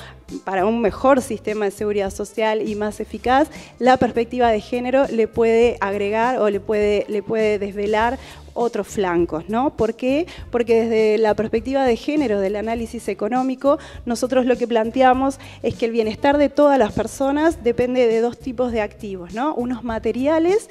para 0.46 0.66
un 0.66 0.82
mejor 0.82 1.22
sistema 1.22 1.66
de 1.66 1.72
seguridad 1.72 2.10
social 2.10 2.68
y 2.68 2.76
más 2.76 3.00
eficaz, 3.00 3.50
la 3.80 3.98
perspectiva 3.98 4.50
de 4.50 4.62
género 4.62 5.06
le 5.12 5.28
puede 5.28 5.78
agregar 5.82 6.40
o 6.40 6.50
le 6.50 6.60
puede, 6.60 7.06
le 7.10 7.22
puede 7.22 7.60
desvelar 7.60 8.18
otros 8.54 8.88
flancos, 8.88 9.46
¿no? 9.50 9.76
¿Por 9.76 9.96
qué? 9.96 10.28
Porque 10.52 10.84
desde 10.84 11.18
la 11.18 11.36
perspectiva 11.36 11.84
de 11.86 11.96
género 11.96 12.40
del 12.40 12.56
análisis 12.56 13.08
económico, 13.08 13.80
nosotros 14.06 14.46
lo 14.46 14.58
que 14.58 14.68
planteamos 14.68 15.40
es 15.62 15.76
que 15.76 15.86
el 15.86 15.92
bienestar 15.92 16.38
de 16.38 16.50
todas 16.50 16.78
las 16.80 16.94
personas 16.94 17.64
depende 17.64 18.08
de 18.08 18.22
dos 18.22 18.38
tipos 18.38 18.72
de 18.72 18.82
activos, 18.82 19.34
¿no? 19.34 19.54
Unos 19.56 19.84
materiales 19.84 20.70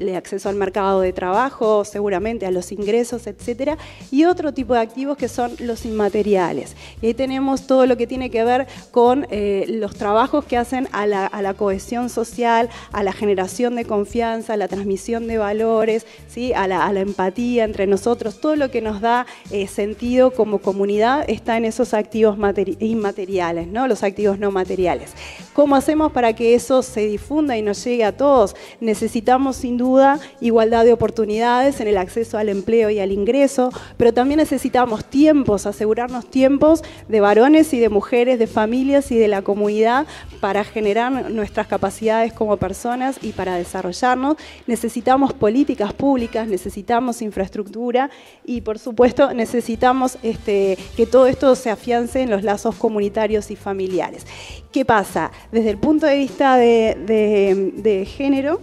el 0.00 0.16
acceso 0.16 0.48
al 0.48 0.56
mercado 0.56 1.00
de 1.00 1.12
trabajo, 1.12 1.84
seguramente 1.84 2.46
a 2.46 2.50
los 2.50 2.72
ingresos, 2.72 3.26
etcétera, 3.26 3.76
y 4.10 4.24
otro 4.24 4.52
tipo 4.52 4.74
de 4.74 4.80
activos 4.80 5.16
que 5.16 5.28
son 5.28 5.52
los 5.58 5.84
inmateriales. 5.84 6.74
Y 7.02 7.06
ahí 7.06 7.14
tenemos 7.14 7.66
todo 7.66 7.86
lo 7.86 7.96
que 7.96 8.06
tiene 8.06 8.30
que 8.30 8.42
ver 8.44 8.66
con 8.90 9.26
eh, 9.30 9.66
los 9.68 9.94
trabajos 9.94 10.44
que 10.44 10.56
hacen 10.56 10.88
a 10.92 11.06
la, 11.06 11.54
cohesión 11.54 12.08
social, 12.08 12.68
a 12.92 13.02
la 13.02 13.12
generación 13.12 13.76
de 13.76 13.84
confianza, 13.84 14.54
a 14.54 14.56
la 14.56 14.68
transmisión 14.68 15.26
de 15.26 15.38
valores, 15.38 16.06
¿sí? 16.28 16.52
a, 16.54 16.66
la, 16.66 16.90
empatía 17.00 17.64
entre 17.64 17.86
nosotros, 17.86 18.40
todo 18.40 18.56
lo 18.56 18.70
que 18.70 18.80
nos 18.80 19.00
da 19.00 19.26
eh, 19.50 19.66
sentido 19.66 20.32
como 20.32 20.58
comunidad 20.58 21.24
está 21.28 21.56
en 21.56 21.64
esos 21.64 21.94
activos 21.94 22.36
inmateriales, 22.78 23.68
¿no? 23.68 23.88
los 23.88 24.02
activos 24.02 24.38
no 24.38 24.50
materiales. 24.50 25.12
¿Cómo 25.52 25.76
hacemos 25.76 26.12
para 26.12 26.34
que 26.34 26.54
eso 26.54 26.82
se 26.82 27.06
difunda 27.06 27.56
y 27.56 27.62
nos 27.62 27.82
llegue 27.84 28.04
a 28.04 28.16
todos? 28.16 28.54
Necesitamos 28.80 29.56
sin 29.56 29.76
duda 29.90 30.20
igualdad 30.40 30.84
de 30.84 30.92
oportunidades 30.92 31.80
en 31.80 31.88
el 31.88 31.98
acceso 31.98 32.38
al 32.38 32.48
empleo 32.48 32.90
y 32.90 33.00
al 33.00 33.12
ingreso, 33.12 33.70
pero 33.96 34.14
también 34.14 34.38
necesitamos 34.38 35.04
tiempos, 35.04 35.66
asegurarnos 35.66 36.30
tiempos 36.30 36.82
de 37.08 37.20
varones 37.20 37.72
y 37.74 37.80
de 37.80 37.88
mujeres, 37.88 38.38
de 38.38 38.46
familias 38.46 39.10
y 39.10 39.18
de 39.18 39.28
la 39.28 39.42
comunidad 39.42 40.06
para 40.40 40.64
generar 40.64 41.30
nuestras 41.30 41.66
capacidades 41.66 42.32
como 42.32 42.56
personas 42.56 43.18
y 43.22 43.32
para 43.32 43.56
desarrollarnos. 43.56 44.36
Necesitamos 44.66 45.32
políticas 45.32 45.92
públicas, 45.92 46.46
necesitamos 46.46 47.22
infraestructura 47.22 48.10
y 48.44 48.60
por 48.60 48.78
supuesto 48.78 49.34
necesitamos 49.34 50.18
este, 50.22 50.78
que 50.96 51.06
todo 51.06 51.26
esto 51.26 51.54
se 51.54 51.70
afiance 51.70 52.20
en 52.20 52.30
los 52.30 52.42
lazos 52.42 52.76
comunitarios 52.76 53.50
y 53.50 53.56
familiares. 53.56 54.26
¿Qué 54.72 54.84
pasa? 54.84 55.32
Desde 55.50 55.70
el 55.70 55.78
punto 55.78 56.06
de 56.06 56.16
vista 56.16 56.56
de 56.56 58.08
género, 58.16 58.60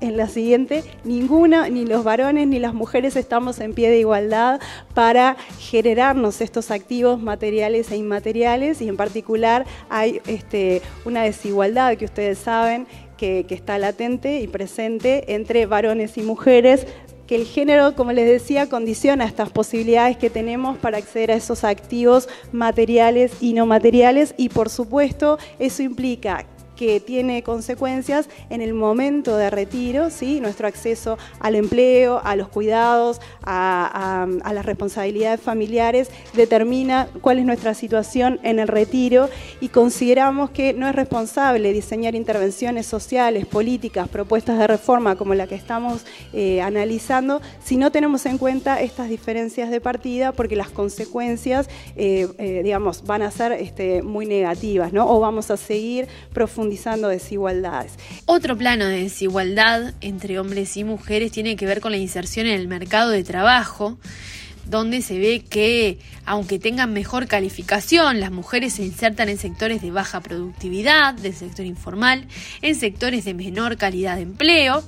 en 0.00 0.16
la 0.16 0.28
siguiente, 0.28 0.84
ninguna, 1.04 1.68
ni 1.68 1.84
los 1.84 2.04
varones 2.04 2.46
ni 2.48 2.58
las 2.58 2.74
mujeres 2.74 3.16
estamos 3.16 3.60
en 3.60 3.74
pie 3.74 3.90
de 3.90 3.98
igualdad 3.98 4.60
para 4.94 5.36
generarnos 5.58 6.40
estos 6.40 6.70
activos 6.70 7.20
materiales 7.20 7.90
e 7.90 7.96
inmateriales 7.96 8.80
y 8.80 8.88
en 8.88 8.96
particular 8.96 9.66
hay 9.88 10.20
este, 10.26 10.82
una 11.04 11.22
desigualdad 11.22 11.96
que 11.96 12.06
ustedes 12.06 12.38
saben 12.38 12.86
que, 13.16 13.44
que 13.46 13.54
está 13.54 13.78
latente 13.78 14.40
y 14.40 14.46
presente 14.46 15.34
entre 15.34 15.66
varones 15.66 16.16
y 16.16 16.22
mujeres 16.22 16.86
que 17.30 17.36
el 17.36 17.46
género, 17.46 17.94
como 17.94 18.10
les 18.10 18.26
decía, 18.26 18.68
condiciona 18.68 19.24
estas 19.24 19.50
posibilidades 19.50 20.16
que 20.16 20.30
tenemos 20.30 20.76
para 20.78 20.98
acceder 20.98 21.30
a 21.30 21.34
esos 21.34 21.62
activos 21.62 22.28
materiales 22.50 23.30
y 23.40 23.52
no 23.52 23.66
materiales 23.66 24.34
y 24.36 24.48
por 24.48 24.68
supuesto 24.68 25.38
eso 25.60 25.84
implica 25.84 26.44
que 26.80 26.98
tiene 26.98 27.42
consecuencias 27.42 28.30
en 28.48 28.62
el 28.62 28.72
momento 28.72 29.36
de 29.36 29.50
retiro, 29.50 30.08
¿sí? 30.08 30.40
nuestro 30.40 30.66
acceso 30.66 31.18
al 31.38 31.54
empleo, 31.54 32.22
a 32.24 32.36
los 32.36 32.48
cuidados, 32.48 33.20
a, 33.42 34.26
las 34.50 34.64
responsabilidades 34.64 35.42
familiares, 35.42 36.08
determina 36.32 37.06
cuál 37.20 37.38
es 37.38 37.44
nuestra 37.44 37.74
situación 37.74 38.40
en 38.44 38.60
el 38.60 38.66
retiro 38.66 39.28
y 39.60 39.68
consideramos 39.68 40.48
que 40.48 40.72
no 40.72 40.88
es 40.88 40.94
responsable 40.94 41.74
diseñar 41.74 42.14
intervenciones 42.14 42.86
sociales, 42.86 43.44
políticas, 43.44 44.08
propuestas 44.08 44.58
de 44.58 44.66
reforma 44.66 45.16
como 45.16 45.34
la 45.34 45.46
que 45.46 45.56
estamos 45.56 46.06
eh, 46.32 46.62
analizando 46.62 47.42
si 47.62 47.76
no 47.76 47.92
tenemos 47.92 48.24
en 48.24 48.38
cuenta 48.38 48.80
estas 48.80 49.10
diferencias 49.10 49.70
de 49.70 49.82
partida 49.82 50.32
porque 50.32 50.56
las 50.56 50.70
consecuencias, 50.70 51.68
eh, 51.94 52.26
eh, 52.38 52.62
digamos, 52.64 53.04
van 53.04 53.20
a 53.20 53.30
ser 53.30 53.52
este, 53.52 54.00
muy 54.00 54.24
negativas, 54.24 54.94
¿no? 54.94 55.06
O 55.06 55.20
vamos 55.20 55.50
a 55.50 55.58
seguir 55.58 56.08
profundizando 56.32 56.69
desigualdades. 57.08 57.92
Otro 58.26 58.56
plano 58.56 58.86
de 58.86 59.02
desigualdad 59.02 59.94
entre 60.00 60.38
hombres 60.38 60.76
y 60.76 60.84
mujeres 60.84 61.32
tiene 61.32 61.56
que 61.56 61.66
ver 61.66 61.80
con 61.80 61.92
la 61.92 61.98
inserción 61.98 62.46
en 62.46 62.60
el 62.60 62.68
mercado 62.68 63.10
de 63.10 63.24
trabajo 63.24 63.98
donde 64.70 65.02
se 65.02 65.18
ve 65.18 65.44
que, 65.48 65.98
aunque 66.24 66.60
tengan 66.60 66.92
mejor 66.92 67.26
calificación, 67.26 68.20
las 68.20 68.30
mujeres 68.30 68.74
se 68.74 68.84
insertan 68.84 69.28
en 69.28 69.36
sectores 69.36 69.82
de 69.82 69.90
baja 69.90 70.20
productividad, 70.20 71.12
del 71.14 71.34
sector 71.34 71.66
informal, 71.66 72.28
en 72.62 72.76
sectores 72.76 73.24
de 73.24 73.34
menor 73.34 73.76
calidad 73.76 74.14
de 74.14 74.22
empleo. 74.22 74.84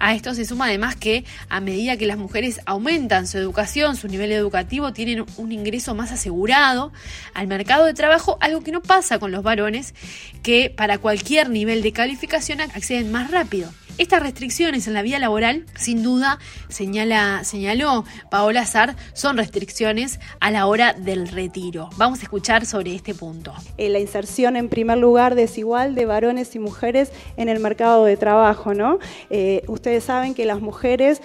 A 0.00 0.14
esto 0.14 0.34
se 0.34 0.44
suma 0.44 0.66
además 0.66 0.96
que 0.96 1.24
a 1.48 1.60
medida 1.60 1.96
que 1.96 2.06
las 2.06 2.16
mujeres 2.16 2.60
aumentan 2.66 3.28
su 3.28 3.38
educación, 3.38 3.96
su 3.96 4.08
nivel 4.08 4.32
educativo, 4.32 4.92
tienen 4.92 5.24
un 5.36 5.52
ingreso 5.52 5.94
más 5.94 6.10
asegurado 6.10 6.90
al 7.32 7.46
mercado 7.46 7.84
de 7.84 7.94
trabajo, 7.94 8.36
algo 8.40 8.62
que 8.62 8.72
no 8.72 8.82
pasa 8.82 9.18
con 9.18 9.30
los 9.30 9.44
varones, 9.44 9.94
que 10.42 10.70
para 10.74 10.98
cualquier 10.98 11.50
nivel 11.50 11.82
de 11.82 11.92
calificación 11.92 12.60
acceden 12.62 13.12
más 13.12 13.30
rápido. 13.30 13.70
Estas 14.00 14.22
restricciones 14.22 14.86
en 14.86 14.94
la 14.94 15.02
vía 15.02 15.18
laboral, 15.18 15.66
sin 15.76 16.02
duda, 16.02 16.38
señala, 16.70 17.44
señaló 17.44 18.06
Paola 18.30 18.64
Sar, 18.64 18.96
son 19.12 19.36
restricciones 19.36 20.20
a 20.40 20.50
la 20.50 20.64
hora 20.64 20.94
del 20.94 21.28
retiro. 21.28 21.90
Vamos 21.98 22.20
a 22.20 22.22
escuchar 22.22 22.64
sobre 22.64 22.94
este 22.94 23.14
punto. 23.14 23.52
Eh, 23.76 23.90
la 23.90 23.98
inserción, 23.98 24.56
en 24.56 24.70
primer 24.70 24.96
lugar, 24.96 25.34
desigual 25.34 25.94
de 25.94 26.06
varones 26.06 26.56
y 26.56 26.58
mujeres 26.58 27.12
en 27.36 27.50
el 27.50 27.60
mercado 27.60 28.06
de 28.06 28.16
trabajo, 28.16 28.72
¿no? 28.72 29.00
Eh, 29.28 29.64
ustedes 29.66 30.04
saben 30.04 30.32
que 30.32 30.46
las 30.46 30.62
mujeres, 30.62 31.20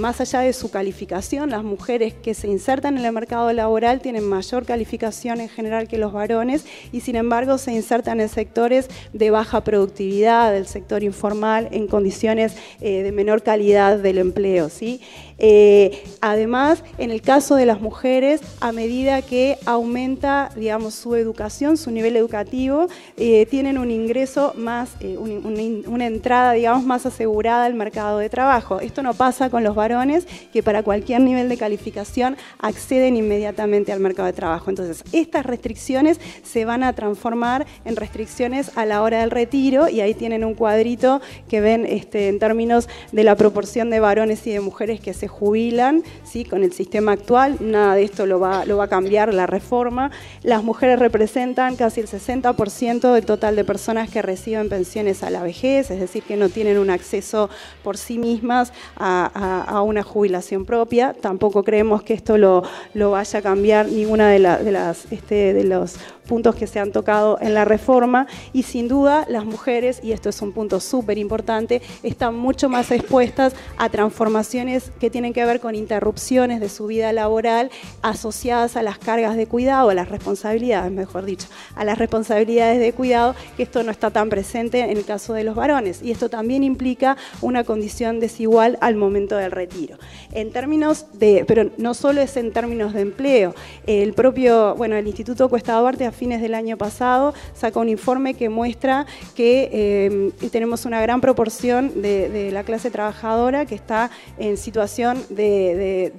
más 0.00 0.22
allá 0.22 0.40
de 0.40 0.54
su 0.54 0.70
calificación, 0.70 1.50
las 1.50 1.64
mujeres 1.64 2.14
que 2.14 2.32
se 2.32 2.48
insertan 2.48 2.96
en 2.96 3.04
el 3.04 3.12
mercado 3.12 3.52
laboral 3.52 4.00
tienen 4.00 4.26
mayor 4.26 4.64
calificación 4.64 5.38
en 5.42 5.50
general 5.50 5.86
que 5.86 5.98
los 5.98 6.14
varones 6.14 6.64
y 6.92 7.00
sin 7.00 7.16
embargo 7.16 7.58
se 7.58 7.72
insertan 7.72 8.20
en 8.20 8.30
sectores 8.30 8.88
de 9.12 9.30
baja 9.30 9.62
productividad, 9.64 10.50
del 10.50 10.66
sector 10.66 11.02
informal, 11.02 11.68
en 11.72 11.89
condiciones 11.90 12.54
eh, 12.80 13.02
de 13.02 13.12
menor 13.12 13.42
calidad 13.42 13.98
del 13.98 14.18
empleo. 14.18 14.70
¿sí? 14.70 15.00
Eh, 15.38 16.02
además, 16.20 16.82
en 16.98 17.10
el 17.10 17.22
caso 17.22 17.56
de 17.56 17.66
las 17.66 17.80
mujeres, 17.80 18.40
a 18.60 18.72
medida 18.72 19.22
que 19.22 19.58
aumenta 19.66 20.50
digamos, 20.56 20.94
su 20.94 21.16
educación, 21.16 21.76
su 21.76 21.90
nivel 21.90 22.16
educativo, 22.16 22.86
eh, 23.16 23.46
tienen 23.46 23.78
un 23.78 23.90
ingreso 23.90 24.52
más, 24.56 24.90
una 25.02 26.06
entrada 26.06 26.52
digamos, 26.52 26.84
más 26.84 27.06
asegurada 27.06 27.64
al 27.64 27.74
mercado 27.74 28.18
de 28.18 28.28
trabajo. 28.28 28.80
Esto 28.80 29.02
no 29.02 29.14
pasa 29.14 29.50
con 29.50 29.64
los 29.64 29.74
varones, 29.74 30.26
que 30.52 30.62
para 30.62 30.82
cualquier 30.82 31.20
nivel 31.20 31.48
de 31.48 31.56
calificación 31.56 32.36
acceden 32.58 33.16
inmediatamente 33.16 33.92
al 33.92 34.00
mercado 34.00 34.26
de 34.26 34.32
trabajo. 34.32 34.70
Entonces, 34.70 35.04
estas 35.12 35.44
restricciones 35.46 36.20
se 36.42 36.64
van 36.64 36.82
a 36.82 36.92
transformar 36.92 37.66
en 37.84 37.96
restricciones 37.96 38.76
a 38.76 38.86
la 38.86 39.02
hora 39.02 39.20
del 39.20 39.30
retiro 39.30 39.88
y 39.88 40.00
ahí 40.00 40.14
tienen 40.14 40.44
un 40.44 40.54
cuadrito 40.54 41.20
que 41.48 41.60
ven 41.60 41.79
este, 41.86 42.28
en 42.28 42.38
términos 42.38 42.88
de 43.12 43.24
la 43.24 43.36
proporción 43.36 43.90
de 43.90 44.00
varones 44.00 44.46
y 44.46 44.52
de 44.52 44.60
mujeres 44.60 45.00
que 45.00 45.14
se 45.14 45.28
jubilan 45.28 46.02
¿sí? 46.24 46.44
con 46.44 46.64
el 46.64 46.72
sistema 46.72 47.12
actual. 47.12 47.56
Nada 47.60 47.94
de 47.94 48.04
esto 48.04 48.26
lo 48.26 48.40
va, 48.40 48.62
a 48.62 48.88
cambiar 48.88 49.32
la 49.34 49.46
reforma. 49.46 50.10
Las 50.42 50.64
mujeres 50.64 50.98
representan 50.98 51.76
casi 51.76 52.00
el 52.00 52.08
60% 52.08 53.12
del 53.12 53.26
total 53.26 53.56
de 53.56 53.64
personas 53.64 54.10
que 54.10 54.22
reciben 54.22 54.68
pensiones 54.68 55.22
a 55.22 55.30
la 55.30 55.42
vejez, 55.42 55.90
es 55.90 56.00
decir, 56.00 56.22
que 56.22 56.36
no 56.36 56.48
tienen 56.48 56.78
un 56.78 56.90
acceso 56.90 57.50
por 57.82 57.96
sí 57.96 58.18
mismas 58.18 58.72
a, 58.96 59.82
una 59.84 60.02
jubilación 60.02 60.64
propia. 60.64 61.14
Tampoco 61.20 61.62
creemos 61.64 62.02
que 62.02 62.14
esto 62.14 62.38
lo, 62.38 62.62
vaya 62.94 63.38
a 63.38 63.42
cambiar 63.42 63.86
ninguna 63.86 64.28
de, 64.28 64.38
las, 64.38 65.10
este, 65.10 65.52
de 65.52 65.64
los 65.64 65.96
puntos 66.30 66.54
que 66.54 66.68
se 66.68 66.78
han 66.78 66.92
tocado 66.92 67.38
en 67.40 67.54
la 67.54 67.64
reforma 67.64 68.28
y 68.52 68.62
sin 68.62 68.86
duda 68.86 69.26
las 69.28 69.44
mujeres, 69.44 69.98
y 70.00 70.12
esto 70.12 70.28
es 70.28 70.40
un 70.42 70.52
punto 70.52 70.78
súper 70.78 71.18
importante, 71.18 71.82
están 72.04 72.36
mucho 72.36 72.68
más 72.68 72.92
expuestas 72.92 73.52
a 73.76 73.88
transformaciones 73.88 74.92
que 75.00 75.10
tienen 75.10 75.32
que 75.32 75.44
ver 75.44 75.58
con 75.58 75.74
interrupciones 75.74 76.60
de 76.60 76.68
su 76.68 76.86
vida 76.86 77.12
laboral 77.12 77.72
asociadas 78.02 78.76
a 78.76 78.82
las 78.82 78.98
cargas 78.98 79.36
de 79.36 79.48
cuidado, 79.48 79.90
a 79.90 79.94
las 79.94 80.08
responsabilidades, 80.08 80.92
mejor 80.92 81.24
dicho, 81.24 81.48
a 81.74 81.84
las 81.84 81.98
responsabilidades 81.98 82.78
de 82.78 82.92
cuidado, 82.92 83.34
que 83.56 83.64
esto 83.64 83.82
no 83.82 83.90
está 83.90 84.12
tan 84.12 84.28
presente 84.28 84.78
en 84.78 84.96
el 84.96 85.04
caso 85.04 85.32
de 85.34 85.42
los 85.42 85.56
varones. 85.56 86.00
Y 86.00 86.12
esto 86.12 86.28
también 86.28 86.62
implica 86.62 87.16
una 87.40 87.64
condición 87.64 88.20
desigual 88.20 88.78
al 88.80 88.94
momento 88.94 89.36
del 89.36 89.50
retiro. 89.50 89.96
En 90.30 90.52
términos 90.52 91.06
de, 91.14 91.44
pero 91.48 91.72
no 91.76 91.94
solo 91.94 92.20
es 92.20 92.36
en 92.36 92.52
términos 92.52 92.94
de 92.94 93.00
empleo, 93.00 93.52
el 93.88 94.12
propio, 94.12 94.76
bueno, 94.76 94.94
el 94.94 95.08
Instituto 95.08 95.48
Cuesta 95.48 95.74
Duarte 95.74 96.06
fines 96.20 96.42
del 96.42 96.54
año 96.54 96.76
pasado 96.76 97.32
sacó 97.54 97.80
un 97.80 97.88
informe 97.88 98.34
que 98.34 98.50
muestra 98.50 99.06
que 99.34 99.70
eh, 99.72 100.48
tenemos 100.50 100.84
una 100.84 101.00
gran 101.00 101.22
proporción 101.22 102.02
de, 102.02 102.50
la 102.52 102.62
clase 102.62 102.90
trabajadora 102.90 103.64
que 103.64 103.74
está 103.74 104.10
en 104.36 104.58
situación 104.58 105.24
de, 105.30 106.12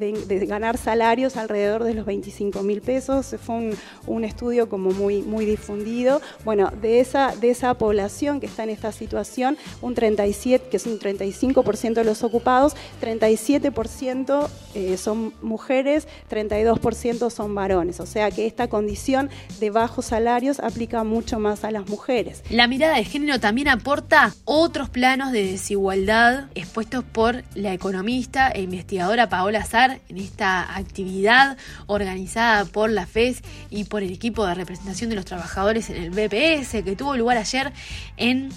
ganar 0.48 0.78
salarios 0.78 1.38
alrededor 1.38 1.84
de 1.84 1.94
los 1.94 2.08
25 2.08 2.64
mil 2.64 2.82
pesos. 2.82 3.36
Fue 3.46 3.76
un, 4.08 4.24
estudio 4.24 4.70
como 4.70 4.90
muy, 4.92 5.22
muy 5.22 5.46
difundido. 5.46 6.20
Bueno, 6.46 6.72
de 6.82 7.00
esa, 7.00 7.36
de 7.36 7.52
esa 7.52 7.76
población 7.76 8.40
que 8.40 8.48
está 8.48 8.64
en 8.64 8.72
esta 8.72 8.92
situación, 8.92 9.58
un 9.82 9.94
37, 9.94 10.70
que 10.70 10.78
es 10.78 10.86
un 10.88 11.00
35% 11.00 11.94
de 11.94 12.04
los 12.04 12.24
ocupados, 12.24 12.76
37% 13.02 14.48
eh, 14.74 14.98
son 14.98 15.34
mujeres, 15.42 16.08
32% 16.30 17.30
son 17.30 17.54
varones. 17.54 18.00
O 18.00 18.06
sea 18.08 18.32
que 18.32 18.48
esta 18.48 18.68
condición 18.68 19.30
de 19.60 19.70
bajos 19.82 20.06
salarios 20.06 20.60
aplica 20.60 21.04
mucho 21.04 21.40
más 21.40 21.64
a 21.64 21.72
las 21.72 21.90
mujeres. 21.90 22.44
La 22.52 22.68
mirada 22.68 22.98
de 22.98 23.04
género 23.04 23.40
también 23.40 23.68
aporta 23.68 24.32
otros 24.46 24.90
planos 24.90 25.32
de 25.32 25.44
desigualdad 25.44 26.46
expuestos 26.54 27.04
por 27.04 27.44
la 27.56 27.74
economista 27.74 28.50
e 28.50 28.62
investigadora 28.62 29.28
Paola 29.28 29.60
Azar 29.60 30.00
en 30.08 30.20
esta 30.20 30.76
actividad 30.78 31.58
organizada 31.88 32.66
por 32.66 32.92
la 32.92 33.08
FES 33.08 33.42
y 33.72 33.86
por 33.86 34.04
el 34.04 34.14
equipo 34.14 34.46
de 34.46 34.54
representación 34.54 35.10
de 35.10 35.16
los 35.16 35.26
trabajadores 35.26 35.90
en 35.90 35.98
el 35.98 36.12
BPS 36.12 36.84
que 36.84 36.96
tuvo 36.96 37.18
lugar 37.18 37.38
ayer 37.38 37.74
en 38.18 38.52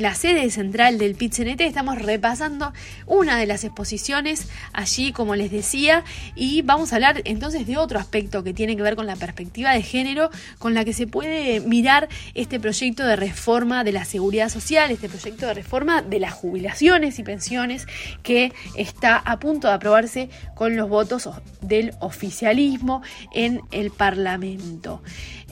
la 0.00 0.14
sede 0.14 0.50
central 0.50 0.96
del 0.96 1.14
pit 1.16 1.36
Estamos 1.38 2.00
repasando 2.00 2.72
una 3.06 3.36
de 3.36 3.46
las 3.46 3.64
exposiciones 3.64 4.48
allí, 4.72 5.12
como 5.12 5.34
les 5.34 5.50
decía, 5.50 6.04
y 6.34 6.62
vamos 6.62 6.92
a 6.92 6.96
hablar 6.96 7.20
entonces 7.24 7.66
de 7.66 7.76
otro 7.76 7.98
aspecto 7.98 8.42
que 8.42 8.54
tiene 8.54 8.76
que 8.76 8.82
ver 8.82 8.96
con 8.96 9.06
la 9.06 9.16
perspectiva 9.16 9.65
de 9.72 9.82
género 9.82 10.30
con 10.58 10.74
la 10.74 10.84
que 10.84 10.92
se 10.92 11.06
puede 11.06 11.60
mirar 11.60 12.08
este 12.34 12.60
proyecto 12.60 13.04
de 13.04 13.16
reforma 13.16 13.84
de 13.84 13.92
la 13.92 14.04
seguridad 14.04 14.48
social, 14.48 14.90
este 14.90 15.08
proyecto 15.08 15.46
de 15.46 15.54
reforma 15.54 16.02
de 16.02 16.20
las 16.20 16.32
jubilaciones 16.32 17.18
y 17.18 17.22
pensiones 17.22 17.86
que 18.22 18.52
está 18.76 19.16
a 19.16 19.38
punto 19.38 19.68
de 19.68 19.74
aprobarse 19.74 20.30
con 20.54 20.76
los 20.76 20.88
votos 20.88 21.28
del 21.60 21.92
oficialismo 22.00 23.02
en 23.32 23.60
el 23.70 23.90
Parlamento. 23.90 25.02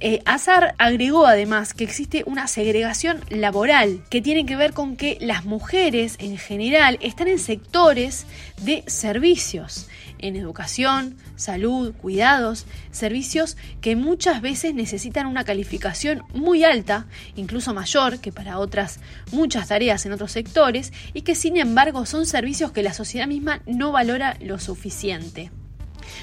Eh, 0.01 0.21
Azar 0.25 0.75
agregó 0.79 1.25
además 1.25 1.73
que 1.73 1.85
existe 1.85 2.25
una 2.27 2.49
segregación 2.49 3.21
laboral 3.29 4.03
que 4.11 4.21
tiene 4.21 4.45
que 4.45 4.57
ver 4.57 4.73
con 4.73 4.97
que 4.97 5.17
las 5.21 5.45
mujeres 5.45 6.17
en 6.19 6.37
general 6.37 6.99
están 7.01 7.29
en 7.29 7.39
sectores 7.39 8.27
de 8.63 8.83
servicios, 8.89 9.89
en 10.19 10.35
educación, 10.35 11.17
salud, 11.37 11.95
cuidados, 11.95 12.67
servicios 12.91 13.57
que 13.81 13.95
muchas 13.95 14.43
veces 14.43 14.75
necesitan 14.75 15.27
una 15.27 15.45
calificación 15.45 16.25
muy 16.35 16.65
alta, 16.65 17.07
incluso 17.37 17.73
mayor 17.73 18.19
que 18.19 18.33
para 18.33 18.59
otras 18.59 18.99
muchas 19.31 19.69
tareas 19.69 20.05
en 20.07 20.13
otros 20.13 20.33
sectores, 20.33 20.93
y 21.13 21.23
que 21.23 21.37
sin 21.37 21.57
embargo 21.57 22.05
son 22.05 22.27
servicios 22.27 22.73
que 22.73 22.83
la 22.83 22.95
sociedad 22.95 23.29
misma 23.29 23.61
no 23.65 23.93
valora 23.93 24.37
lo 24.41 24.59
suficiente. 24.59 25.53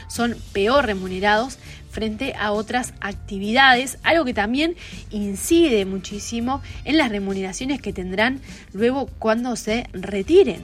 Son 0.07 0.35
peor 0.51 0.85
remunerados 0.85 1.57
frente 1.91 2.33
a 2.39 2.51
otras 2.51 2.93
actividades, 3.01 3.97
algo 4.03 4.25
que 4.25 4.33
también 4.33 4.75
incide 5.11 5.85
muchísimo 5.85 6.61
en 6.85 6.97
las 6.97 7.09
remuneraciones 7.09 7.81
que 7.81 7.93
tendrán 7.93 8.41
luego 8.73 9.07
cuando 9.19 9.55
se 9.55 9.87
retiren. 9.93 10.63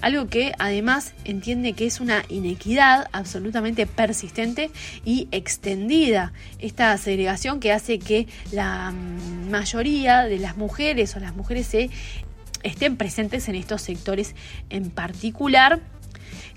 Algo 0.00 0.26
que 0.26 0.52
además 0.58 1.14
entiende 1.24 1.72
que 1.72 1.86
es 1.86 1.98
una 1.98 2.24
inequidad 2.28 3.08
absolutamente 3.12 3.86
persistente 3.86 4.70
y 5.02 5.28
extendida. 5.30 6.34
Esta 6.58 6.94
segregación 6.98 7.58
que 7.58 7.72
hace 7.72 7.98
que 7.98 8.26
la 8.52 8.92
mayoría 9.48 10.24
de 10.24 10.38
las 10.38 10.58
mujeres 10.58 11.16
o 11.16 11.20
las 11.20 11.34
mujeres 11.34 11.68
se 11.68 11.88
estén 12.62 12.96
presentes 12.96 13.48
en 13.48 13.54
estos 13.54 13.80
sectores 13.80 14.34
en 14.68 14.90
particular 14.90 15.80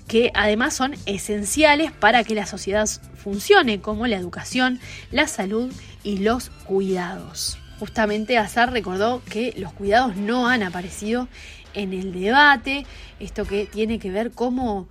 que 0.06 0.30
además 0.34 0.74
son 0.74 0.94
esenciales 1.06 1.92
para 1.92 2.24
que 2.24 2.34
la 2.34 2.46
sociedad 2.46 2.88
funcione, 3.16 3.80
como 3.80 4.06
la 4.06 4.16
educación, 4.16 4.80
la 5.10 5.26
salud 5.26 5.72
y 6.02 6.18
los 6.18 6.50
cuidados. 6.50 7.58
Justamente 7.78 8.38
Azar 8.38 8.72
recordó 8.72 9.22
que 9.28 9.54
los 9.56 9.72
cuidados 9.72 10.16
no 10.16 10.48
han 10.48 10.62
aparecido 10.62 11.28
en 11.74 11.92
el 11.92 12.12
debate, 12.12 12.86
esto 13.20 13.44
que 13.44 13.66
tiene 13.66 13.98
que 13.98 14.10
ver 14.10 14.32
con 14.32 14.88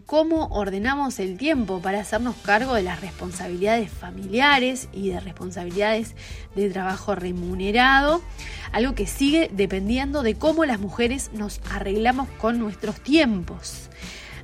cómo 0.00 0.46
ordenamos 0.46 1.20
el 1.20 1.36
tiempo 1.36 1.80
para 1.80 2.00
hacernos 2.00 2.34
cargo 2.36 2.74
de 2.74 2.82
las 2.82 3.00
responsabilidades 3.02 3.90
familiares 3.90 4.88
y 4.92 5.10
de 5.10 5.20
responsabilidades 5.20 6.16
de 6.56 6.70
trabajo 6.70 7.14
remunerado, 7.14 8.22
algo 8.72 8.94
que 8.94 9.06
sigue 9.06 9.50
dependiendo 9.52 10.22
de 10.22 10.34
cómo 10.34 10.64
las 10.64 10.80
mujeres 10.80 11.30
nos 11.34 11.60
arreglamos 11.70 12.28
con 12.40 12.58
nuestros 12.58 13.00
tiempos. 13.00 13.90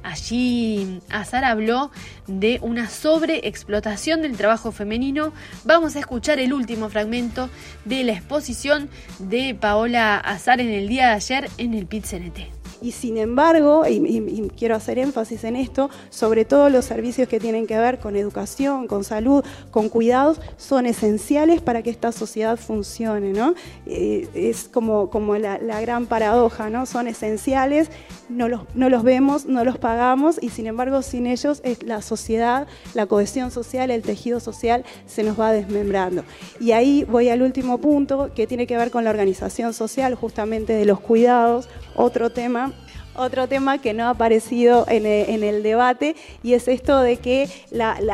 Allí 0.02 1.00
Azar 1.10 1.44
habló 1.44 1.90
de 2.26 2.58
una 2.62 2.88
sobreexplotación 2.88 4.22
del 4.22 4.36
trabajo 4.36 4.72
femenino. 4.72 5.32
Vamos 5.64 5.96
a 5.96 6.00
escuchar 6.00 6.38
el 6.38 6.52
último 6.52 6.88
fragmento 6.88 7.50
de 7.84 8.04
la 8.04 8.12
exposición 8.12 8.88
de 9.18 9.54
Paola 9.54 10.16
Azar 10.18 10.60
en 10.60 10.70
el 10.70 10.88
día 10.88 11.08
de 11.08 11.12
ayer 11.12 11.50
en 11.58 11.74
el 11.74 11.86
pit 11.86 12.04
-CNT. 12.04 12.60
Y 12.82 12.92
sin 12.92 13.18
embargo, 13.18 13.86
y, 13.86 14.50
quiero 14.56 14.74
hacer 14.74 14.98
énfasis 14.98 15.44
en 15.44 15.56
esto, 15.56 15.90
sobre 16.08 16.44
todo 16.44 16.70
los 16.70 16.86
servicios 16.86 17.28
que 17.28 17.38
tienen 17.38 17.66
que 17.66 17.78
ver 17.78 17.98
con 17.98 18.16
educación, 18.16 18.86
con 18.86 19.04
salud, 19.04 19.44
con 19.70 19.88
cuidados, 19.90 20.40
son 20.56 20.86
esenciales 20.86 21.60
para 21.60 21.82
que 21.82 21.90
esta 21.90 22.10
sociedad 22.10 22.56
funcione, 22.56 23.32
¿no? 23.32 23.54
Eh, 23.86 24.28
es 24.34 24.68
como, 24.68 25.10
como 25.10 25.36
la, 25.36 25.58
gran 25.80 26.06
paradoja, 26.06 26.70
¿no? 26.70 26.86
Son 26.86 27.06
esenciales, 27.06 27.90
no 28.30 28.48
los, 28.48 28.62
no 28.74 28.88
los 28.88 29.02
vemos, 29.02 29.46
no 29.46 29.64
los 29.64 29.78
pagamos 29.78 30.38
y 30.40 30.50
sin 30.50 30.66
embargo 30.66 31.02
sin 31.02 31.26
ellos 31.26 31.60
es 31.64 31.82
la 31.82 32.02
sociedad, 32.02 32.66
la 32.94 33.06
cohesión 33.06 33.50
social, 33.50 33.90
el 33.90 34.02
tejido 34.02 34.40
social 34.40 34.84
se 35.06 35.22
nos 35.22 35.38
va 35.38 35.52
desmembrando. 35.52 36.24
Y 36.60 36.72
ahí 36.72 37.04
voy 37.04 37.28
al 37.28 37.42
último 37.42 37.78
punto 37.78 38.32
que 38.34 38.46
tiene 38.46 38.66
que 38.66 38.76
ver 38.76 38.90
con 38.90 39.04
la 39.04 39.10
organización 39.10 39.74
social 39.74 40.14
justamente 40.14 40.72
de 40.72 40.84
los 40.84 41.00
cuidados, 41.00 41.68
otro 41.94 42.30
tema 42.30 42.72
otro 43.16 43.48
tema 43.48 43.78
que 43.78 43.92
no 43.92 44.04
ha 44.04 44.10
aparecido 44.10 44.86
en 44.88 45.04
el, 45.06 45.62
debate 45.62 46.16
y 46.42 46.54
es 46.54 46.68
esto 46.68 47.00
de 47.00 47.16
que 47.16 47.48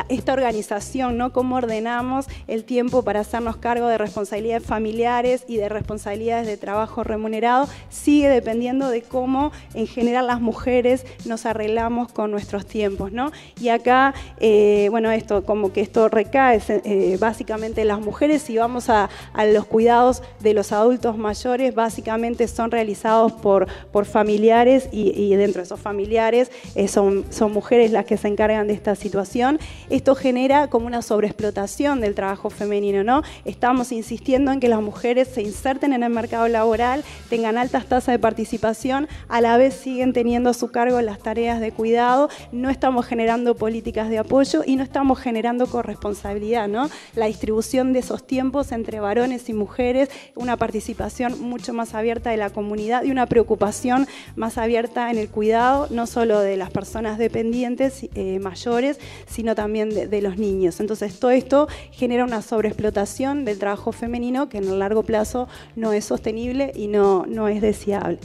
esta 0.09 0.33
organización, 0.33 1.17
¿no? 1.17 1.31
cómo 1.31 1.55
ordenamos 1.55 2.25
el 2.47 2.63
tiempo 2.63 3.03
para 3.03 3.21
hacernos 3.21 3.57
cargo 3.57 3.87
de 3.87 3.97
responsabilidades 3.97 4.65
familiares 4.65 5.45
y 5.47 5.57
de 5.57 5.69
responsabilidades 5.69 6.47
de 6.47 6.57
trabajo 6.57 7.03
remunerado, 7.03 7.67
sigue 7.89 8.27
dependiendo 8.27 8.89
de 8.89 9.01
cómo 9.01 9.51
en 9.73 9.87
general 9.87 10.27
las 10.27 10.41
mujeres 10.41 11.05
nos 11.25 11.45
arreglamos 11.45 12.11
con 12.11 12.31
nuestros 12.31 12.65
tiempos. 12.65 13.11
¿no? 13.11 13.31
Y 13.61 13.69
acá, 13.69 14.13
eh, 14.39 14.87
bueno, 14.89 15.11
esto 15.11 15.45
como 15.45 15.71
que 15.71 15.81
esto 15.81 16.09
recae 16.09 16.61
eh, 16.67 17.17
básicamente 17.19 17.81
en 17.81 17.87
las 17.89 17.99
mujeres 17.99 18.49
y 18.49 18.57
vamos 18.57 18.89
a, 18.89 19.09
los 19.53 19.65
cuidados 19.65 20.23
de 20.39 20.53
los 20.53 20.71
adultos 20.71 21.17
mayores, 21.17 21.73
básicamente 21.73 22.47
son 22.47 22.71
realizados 22.71 23.31
por 23.31 23.67
familiares 24.05 24.86
y, 24.91 25.35
dentro 25.35 25.61
de 25.61 25.65
esos 25.65 25.79
familiares 25.79 26.51
eh, 26.75 26.87
son, 26.87 27.25
son 27.29 27.51
mujeres 27.51 27.91
las 27.91 28.05
que 28.05 28.17
se 28.17 28.27
encargan 28.27 28.67
de 28.67 28.73
esta 28.73 28.95
situación. 28.95 29.59
Esto 29.89 30.15
genera 30.15 30.67
como 30.67 30.87
una 30.87 31.01
sobreexplotación 31.01 32.01
del 32.01 32.15
trabajo 32.15 32.49
femenino, 32.49 33.03
¿no? 33.03 33.23
Estamos 33.45 33.91
insistiendo 33.91 34.51
en 34.51 34.59
que 34.59 34.67
las 34.67 34.81
mujeres 34.81 35.27
se 35.27 35.41
inserten 35.41 35.93
en 35.93 36.03
el 36.03 36.09
mercado 36.09 36.47
laboral, 36.47 37.03
tengan 37.29 37.57
altas 37.57 37.85
tasas 37.85 38.13
de 38.13 38.19
participación, 38.19 39.07
a 39.27 39.41
la 39.41 39.57
vez 39.57 39.73
siguen 39.73 40.13
teniendo 40.13 40.49
a 40.49 40.53
su 40.53 40.71
cargo 40.71 41.01
las 41.01 41.19
tareas 41.19 41.59
de 41.59 41.71
cuidado, 41.71 42.29
no 42.51 42.69
estamos 42.69 43.05
generando 43.05 43.55
políticas 43.55 44.09
de 44.09 44.19
apoyo 44.19 44.63
y 44.65 44.75
no 44.75 44.83
estamos 44.83 45.19
generando 45.19 45.67
corresponsabilidad, 45.67 46.67
¿no? 46.67 46.89
La 47.15 47.25
distribución 47.25 47.93
de 47.93 47.99
esos 47.99 48.25
tiempos 48.25 48.71
entre 48.71 48.99
varones 48.99 49.49
y 49.49 49.53
mujeres, 49.53 50.09
una 50.35 50.57
participación 50.57 51.39
mucho 51.41 51.73
más 51.73 51.93
abierta 51.93 52.29
de 52.29 52.37
la 52.37 52.49
comunidad 52.49 53.03
y 53.03 53.11
una 53.11 53.25
preocupación 53.25 54.07
más 54.35 54.57
abierta 54.57 54.76
en 54.85 55.17
el 55.17 55.29
cuidado 55.29 55.87
no 55.89 56.05
solo 56.05 56.39
de 56.39 56.55
las 56.55 56.69
personas 56.69 57.17
dependientes 57.17 58.07
eh, 58.13 58.39
mayores, 58.39 58.99
sino 59.27 59.55
también 59.55 59.89
de, 59.89 60.21
los 60.21 60.37
niños. 60.37 60.79
Entonces 60.79 61.19
todo 61.19 61.31
esto 61.31 61.67
genera 61.91 62.23
una 62.23 62.41
sobreexplotación 62.41 63.45
del 63.45 63.59
trabajo 63.59 63.91
femenino 63.91 64.49
que 64.49 64.57
en 64.57 64.65
el 64.65 64.79
largo 64.79 65.03
plazo 65.03 65.47
no 65.75 65.93
es 65.93 66.05
sostenible 66.05 66.71
y 66.75 66.87
no, 66.87 67.25
no 67.27 67.47
es 67.47 67.61
deseable. 67.61 68.19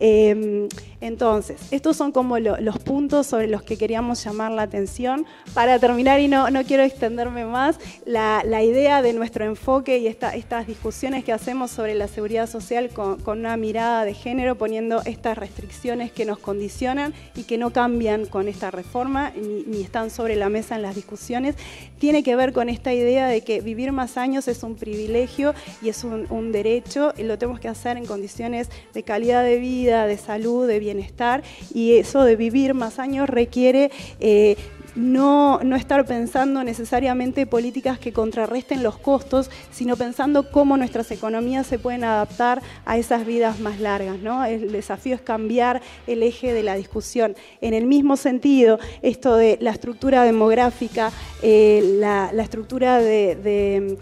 Em, 0.00 0.68
entonces, 1.00 1.60
estos 1.70 1.96
son 1.96 2.12
como 2.12 2.38
los 2.38 2.78
puntos 2.78 3.26
sobre 3.26 3.48
los 3.48 3.62
que 3.62 3.76
queríamos 3.76 4.22
llamar 4.22 4.52
la 4.52 4.62
atención. 4.62 5.26
Para 5.54 5.78
terminar, 5.78 6.20
y 6.20 6.28
no, 6.28 6.50
no 6.50 6.64
quiero 6.64 6.82
extenderme 6.82 7.44
más, 7.44 7.78
la, 8.04 8.42
idea 8.62 9.02
de 9.02 9.12
nuestro 9.12 9.44
enfoque 9.44 9.98
y 9.98 10.08
estas 10.08 10.66
discusiones 10.66 11.24
que 11.24 11.32
hacemos 11.32 11.70
sobre 11.70 11.94
la 11.94 12.08
seguridad 12.08 12.48
social 12.48 12.90
con, 12.90 13.18
una 13.26 13.56
mirada 13.56 14.04
de 14.04 14.14
género, 14.14 14.56
poniendo 14.56 15.02
estas 15.04 15.38
restricciones 15.38 15.97
que 16.12 16.24
nos 16.24 16.38
condicionan 16.38 17.14
y 17.34 17.42
que 17.42 17.58
no 17.58 17.70
cambian 17.70 18.26
con 18.26 18.48
esta 18.48 18.70
reforma, 18.70 19.32
ni, 19.66 19.82
están 19.82 20.10
sobre 20.10 20.36
la 20.36 20.48
mesa 20.48 20.76
en 20.76 20.82
las 20.82 20.94
discusiones, 20.94 21.56
tiene 21.98 22.22
que 22.22 22.36
ver 22.36 22.52
con 22.52 22.68
esta 22.68 22.92
idea 22.92 23.26
de 23.26 23.42
que 23.42 23.60
vivir 23.60 23.92
más 23.92 24.16
años 24.16 24.48
es 24.48 24.62
un 24.62 24.74
privilegio 24.74 25.54
y 25.82 25.88
es 25.88 26.04
un, 26.04 26.52
derecho, 26.52 27.12
y 27.16 27.24
lo 27.24 27.38
tenemos 27.38 27.60
que 27.60 27.68
hacer 27.68 27.96
en 27.96 28.06
condiciones 28.06 28.68
de 28.94 29.02
calidad 29.02 29.42
de 29.42 29.58
vida, 29.58 30.06
de 30.06 30.16
salud, 30.16 30.66
de 30.66 30.78
bienestar, 30.78 31.42
y 31.74 31.94
eso 31.94 32.24
de 32.24 32.36
vivir 32.36 32.74
más 32.74 32.98
años 32.98 33.28
requiere 33.28 33.90
eh, 34.20 34.56
no, 34.94 35.60
no, 35.62 35.76
estar 35.76 36.04
pensando 36.06 36.64
necesariamente 36.64 37.46
políticas 37.46 37.98
que 37.98 38.12
contrarresten 38.12 38.82
los 38.82 38.98
costos, 38.98 39.50
sino 39.70 39.96
pensando 39.96 40.50
cómo 40.50 40.76
nuestras 40.76 41.10
economías 41.10 41.66
se 41.66 41.78
pueden 41.78 42.04
adaptar 42.04 42.62
a 42.84 42.98
esas 42.98 43.24
vidas 43.26 43.60
más 43.60 43.80
largas. 43.80 44.18
¿no? 44.18 44.44
El 44.44 44.72
desafío 44.72 45.14
es 45.14 45.20
cambiar 45.20 45.82
el 46.06 46.22
eje 46.22 46.52
de 46.52 46.62
la 46.62 46.74
discusión. 46.74 47.36
En 47.60 47.74
el 47.74 47.86
mismo 47.86 48.16
sentido, 48.16 48.78
esto 49.02 49.36
de 49.36 49.58
la 49.60 49.70
estructura 49.70 50.24
demográfica, 50.24 51.12
eh, 51.42 51.96
la, 51.98 52.30
estructura 52.42 52.98
de, 52.98 53.98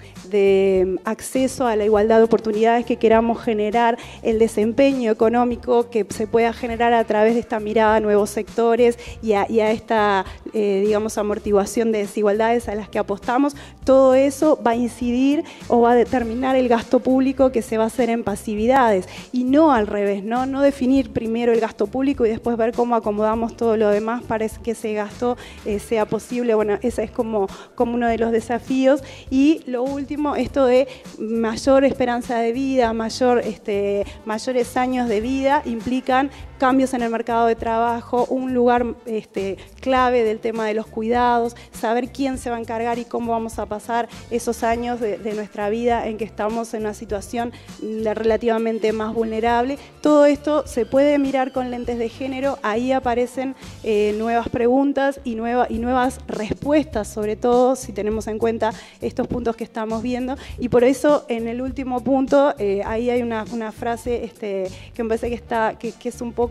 acceso 1.05 1.67
a 1.67 1.77
la 1.77 1.85
igualdad 1.85 2.19
de 2.19 2.25
oportunidades 2.25 2.87
que 2.87 2.97
queramos 2.97 3.43
generar, 3.43 3.99
el 4.23 4.39
desempeño 4.39 5.11
económico 5.11 5.91
que 5.91 6.07
se 6.11 6.27
pueda 6.27 6.53
generar 6.53 6.93
a 6.93 7.05
través 7.05 7.35
de 7.35 7.41
esta 7.41 7.61
mirada 7.61 7.97
a 7.97 8.01
nuevos 8.01 8.31
sectores 8.31 8.99
y 9.23 9.33
a, 9.33 9.45
esta... 9.71 10.25
Eh, 10.53 10.76
digamos, 10.81 11.19
amortiguación 11.19 11.93
de 11.93 11.99
desigualdades 11.99 12.69
a 12.69 12.75
las 12.75 12.89
que 12.89 12.99
apostamos, 12.99 13.57
todo 13.85 14.15
eso 14.15 14.59
va 14.65 14.73
a 14.73 14.77
incidir 14.77 15.45
o 15.69 15.81
va 15.81 15.93
a 15.93 15.95
determinar 15.95 16.57
el 16.57 16.69
gasto 16.69 17.01
público 17.01 17.53
que 17.53 17.63
se 17.63 17.79
va 17.79 17.85
a 17.85 17.89
hacer 17.89 18.11
en 18.11 18.25
pasividades 18.25 19.09
y 19.33 19.45
no 19.45 19.73
al 19.73 19.87
revés, 19.87 20.25
¿no? 20.25 20.47
No 20.47 20.63
definir 20.63 21.13
primero 21.13 21.53
el 21.53 21.61
gasto 21.61 21.87
público 21.87 22.25
y 22.25 22.31
después 22.31 22.57
ver 22.57 22.73
cómo 22.73 22.95
acomodamos 22.95 23.57
todo 23.57 23.77
lo 23.77 23.91
demás 23.91 24.23
para 24.23 24.47
que 24.49 24.73
ese 24.73 24.93
gasto 24.93 25.37
eh, 25.65 25.79
sea 25.79 26.07
posible. 26.07 26.55
Bueno, 26.55 26.79
ese 26.83 27.05
es 27.05 27.11
como, 27.11 27.49
como 27.75 27.95
uno 27.95 28.09
de 28.09 28.19
los 28.19 28.33
desafíos. 28.33 29.03
Y 29.31 29.63
lo 29.67 29.83
último, 29.83 30.37
esto 30.37 30.67
de 30.67 30.89
mayor 31.19 31.85
esperanza 31.85 32.39
de 32.39 32.53
vida, 32.53 32.93
mayor, 32.93 33.41
este, 33.41 34.05
mayores 34.25 34.77
años 34.77 35.09
de 35.09 35.21
vida, 35.21 35.63
implican 35.65 36.31
cambios 36.57 36.95
en 36.95 37.03
el 37.03 37.11
mercado 37.11 37.47
de 37.47 37.55
trabajo, 37.55 38.27
un 38.31 38.55
lugar 38.55 38.87
este, 39.05 39.59
clave 39.81 40.25
del 40.25 40.39
tema 40.39 40.67
de 40.67 40.75
los 40.75 40.87
cuidados, 40.87 41.55
saber 41.73 42.09
quién 42.09 42.39
se 42.39 42.51
va 42.51 42.57
a 42.57 42.61
encargar 42.61 42.99
y 42.99 43.05
cómo 43.05 43.33
vamos 43.33 43.59
a 43.59 43.67
pasar 43.67 44.09
esos 44.31 44.63
años 44.63 45.01
de, 45.01 45.17
nuestra 45.37 45.69
vida 45.69 46.07
en 46.07 46.17
que 46.17 46.25
estamos 46.25 46.73
en 46.73 46.83
una 46.83 46.95
situación 46.95 47.53
relativamente 47.81 48.93
más 48.93 49.13
vulnerable. 49.13 49.79
Todo 50.01 50.25
esto 50.25 50.67
se 50.67 50.87
puede 50.87 51.19
mirar 51.19 51.53
con 51.53 51.71
lentes 51.71 51.99
de 51.99 52.09
género, 52.09 52.59
ahí 52.63 52.93
aparecen 52.93 53.55
eh, 53.83 54.15
nuevas 54.17 54.49
preguntas 54.49 55.21
y, 55.25 55.33
y 55.33 55.79
nuevas 55.79 56.21
respuestas, 56.27 57.09
sobre 57.09 57.37
todo 57.37 57.77
si 57.77 57.93
tenemos 57.93 58.29
en 58.29 58.39
cuenta 58.39 58.73
estos 59.03 59.27
puntos 59.27 59.57
que 59.57 59.65
estamos 59.65 60.03
viendo. 60.03 60.37
Y 60.59 60.71
por 60.71 60.85
eso 60.85 61.27
en 61.29 61.49
el 61.49 61.61
último 61.61 62.01
punto, 62.01 62.55
eh, 62.59 62.83
ahí 62.87 63.11
hay 63.11 63.21
una, 63.23 63.45
frase 63.73 64.25
este, 64.25 64.71
que 64.95 65.03
me 65.03 65.11
parece 65.11 65.29
que, 65.29 65.35
está, 65.35 65.77
que 65.79 65.93
es 66.03 66.21
un 66.23 66.33
poco 66.33 66.46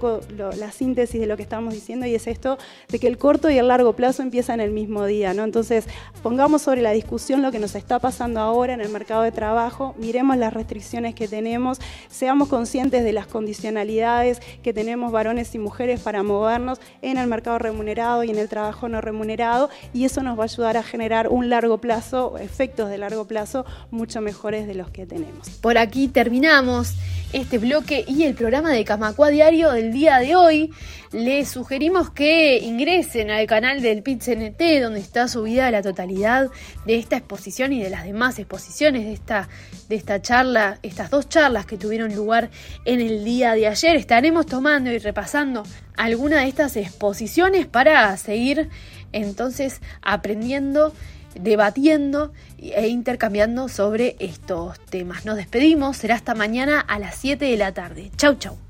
la 0.58 0.72
síntesis 0.72 1.20
de 1.20 1.28
lo 1.28 1.38
que 1.38 1.44
estamos 1.44 1.74
diciendo 1.74 2.06
y 2.06 2.16
es 2.16 2.28
esto 2.28 2.58
de 2.90 3.00
que 3.00 3.08
el 3.08 3.18
corto 3.18 3.50
y 3.50 3.58
el 3.58 3.68
largo 3.68 3.94
plazo 3.94 4.22
empiezan 4.22 4.60
el 4.60 4.72
mismo 4.72 5.06
día, 5.06 5.34
¿no? 5.34 5.44
Entonces, 5.44 5.86
pongamos 6.24 6.62
sobre 6.62 6.82
la 6.82 6.92
discusión 6.92 7.42
lo 7.42 7.52
que 7.52 7.60
nos 7.60 7.76
está 7.76 8.00
pasando 8.00 8.40
ahora 8.40 8.74
en 8.74 8.82
el 8.82 8.90
mercado 8.90 9.24
de 9.24 9.32
trabajo, 9.32 9.96
miremos 9.98 10.38
las 10.38 10.54
restricciones 10.54 11.16
que 11.16 11.28
tenemos, 11.28 11.80
seamos 12.10 12.50
conscientes 12.50 13.04
de 13.04 13.14
las 13.14 13.28
condicionalidades 13.28 14.42
que 14.64 14.74
tenemos 14.74 15.12
varones 15.12 15.54
y 15.56 15.60
mujeres 15.60 16.00
para 16.02 16.24
movernos 16.24 16.80
en 17.02 17.18
el 17.18 17.28
mercado 17.28 17.60
remunerado 17.60 18.24
y 18.24 18.30
en 18.30 18.38
el 18.38 18.50
trabajo 18.50 18.90
no 18.90 19.02
remunerado 19.02 19.70
y 19.94 20.06
eso 20.06 20.22
nos 20.24 20.38
va 20.38 20.44
a 20.44 20.46
ayudar 20.46 20.78
a 20.78 20.84
generar 20.84 21.28
un 21.30 21.50
largo 21.50 21.80
plazo, 21.80 22.38
efectos 22.38 22.90
de 22.90 22.98
largo 22.98 23.26
plazo 23.26 23.66
mucho 23.92 24.22
mejores 24.22 24.68
de 24.68 24.76
los 24.76 24.90
que 24.90 25.06
tenemos. 25.06 25.50
Por 25.62 25.78
aquí 25.78 26.08
terminamos 26.08 26.94
este 27.34 27.58
bloque 27.58 28.06
y 28.08 28.24
el 28.24 28.36
programa 28.36 28.72
de 28.72 28.86
Camacua 28.86 29.30
Diario 29.30 29.72
del 29.72 29.85
día 29.92 30.20
de 30.20 30.36
hoy. 30.36 30.74
Les 31.12 31.50
sugerimos 31.50 32.10
que 32.10 32.60
ingresen 32.60 33.32
al 33.32 33.48
canal 33.48 33.82
del 33.82 34.04
PITCNT 34.04 34.62
donde 34.82 35.00
está 35.00 35.28
subida 35.28 35.72
la 35.72 35.82
totalidad 35.82 36.50
de 36.86 36.98
esta 36.98 37.18
exposición 37.18 37.74
y 37.74 37.82
de 37.82 37.90
las 37.90 38.04
demás 38.04 38.38
exposiciones 38.40 39.06
de 39.06 39.14
esta, 39.14 39.48
de 39.90 39.96
esta 39.96 40.22
charla, 40.22 40.80
estas 40.84 41.10
dos 41.10 41.30
charlas 41.30 41.66
que 41.66 41.78
tuvieron 41.78 42.16
lugar 42.16 42.50
en 42.86 43.02
el 43.02 43.24
día 43.24 43.54
de 43.54 43.68
ayer. 43.68 43.96
Estaremos 43.96 44.46
tomando 44.46 44.92
y 44.92 44.98
repasando 44.98 45.64
alguna 45.98 46.42
de 46.42 46.48
estas 46.48 46.76
exposiciones 46.76 47.66
para 47.66 48.16
seguir 48.18 48.70
entonces 49.12 49.82
aprendiendo 50.02 50.94
debatiendo 51.36 52.32
e 52.58 52.88
intercambiando 52.88 53.68
sobre 53.68 54.16
estos 54.20 54.80
temas. 54.86 55.26
Nos 55.26 55.36
despedimos, 55.36 55.98
será 55.98 56.16
hasta 56.16 56.34
mañana 56.34 56.80
a 56.80 57.00
las 57.00 57.16
7 57.16 57.46
de 57.46 57.58
la 57.58 57.74
tarde. 57.74 58.12
Chau, 58.18 58.36
chau. 58.36 58.58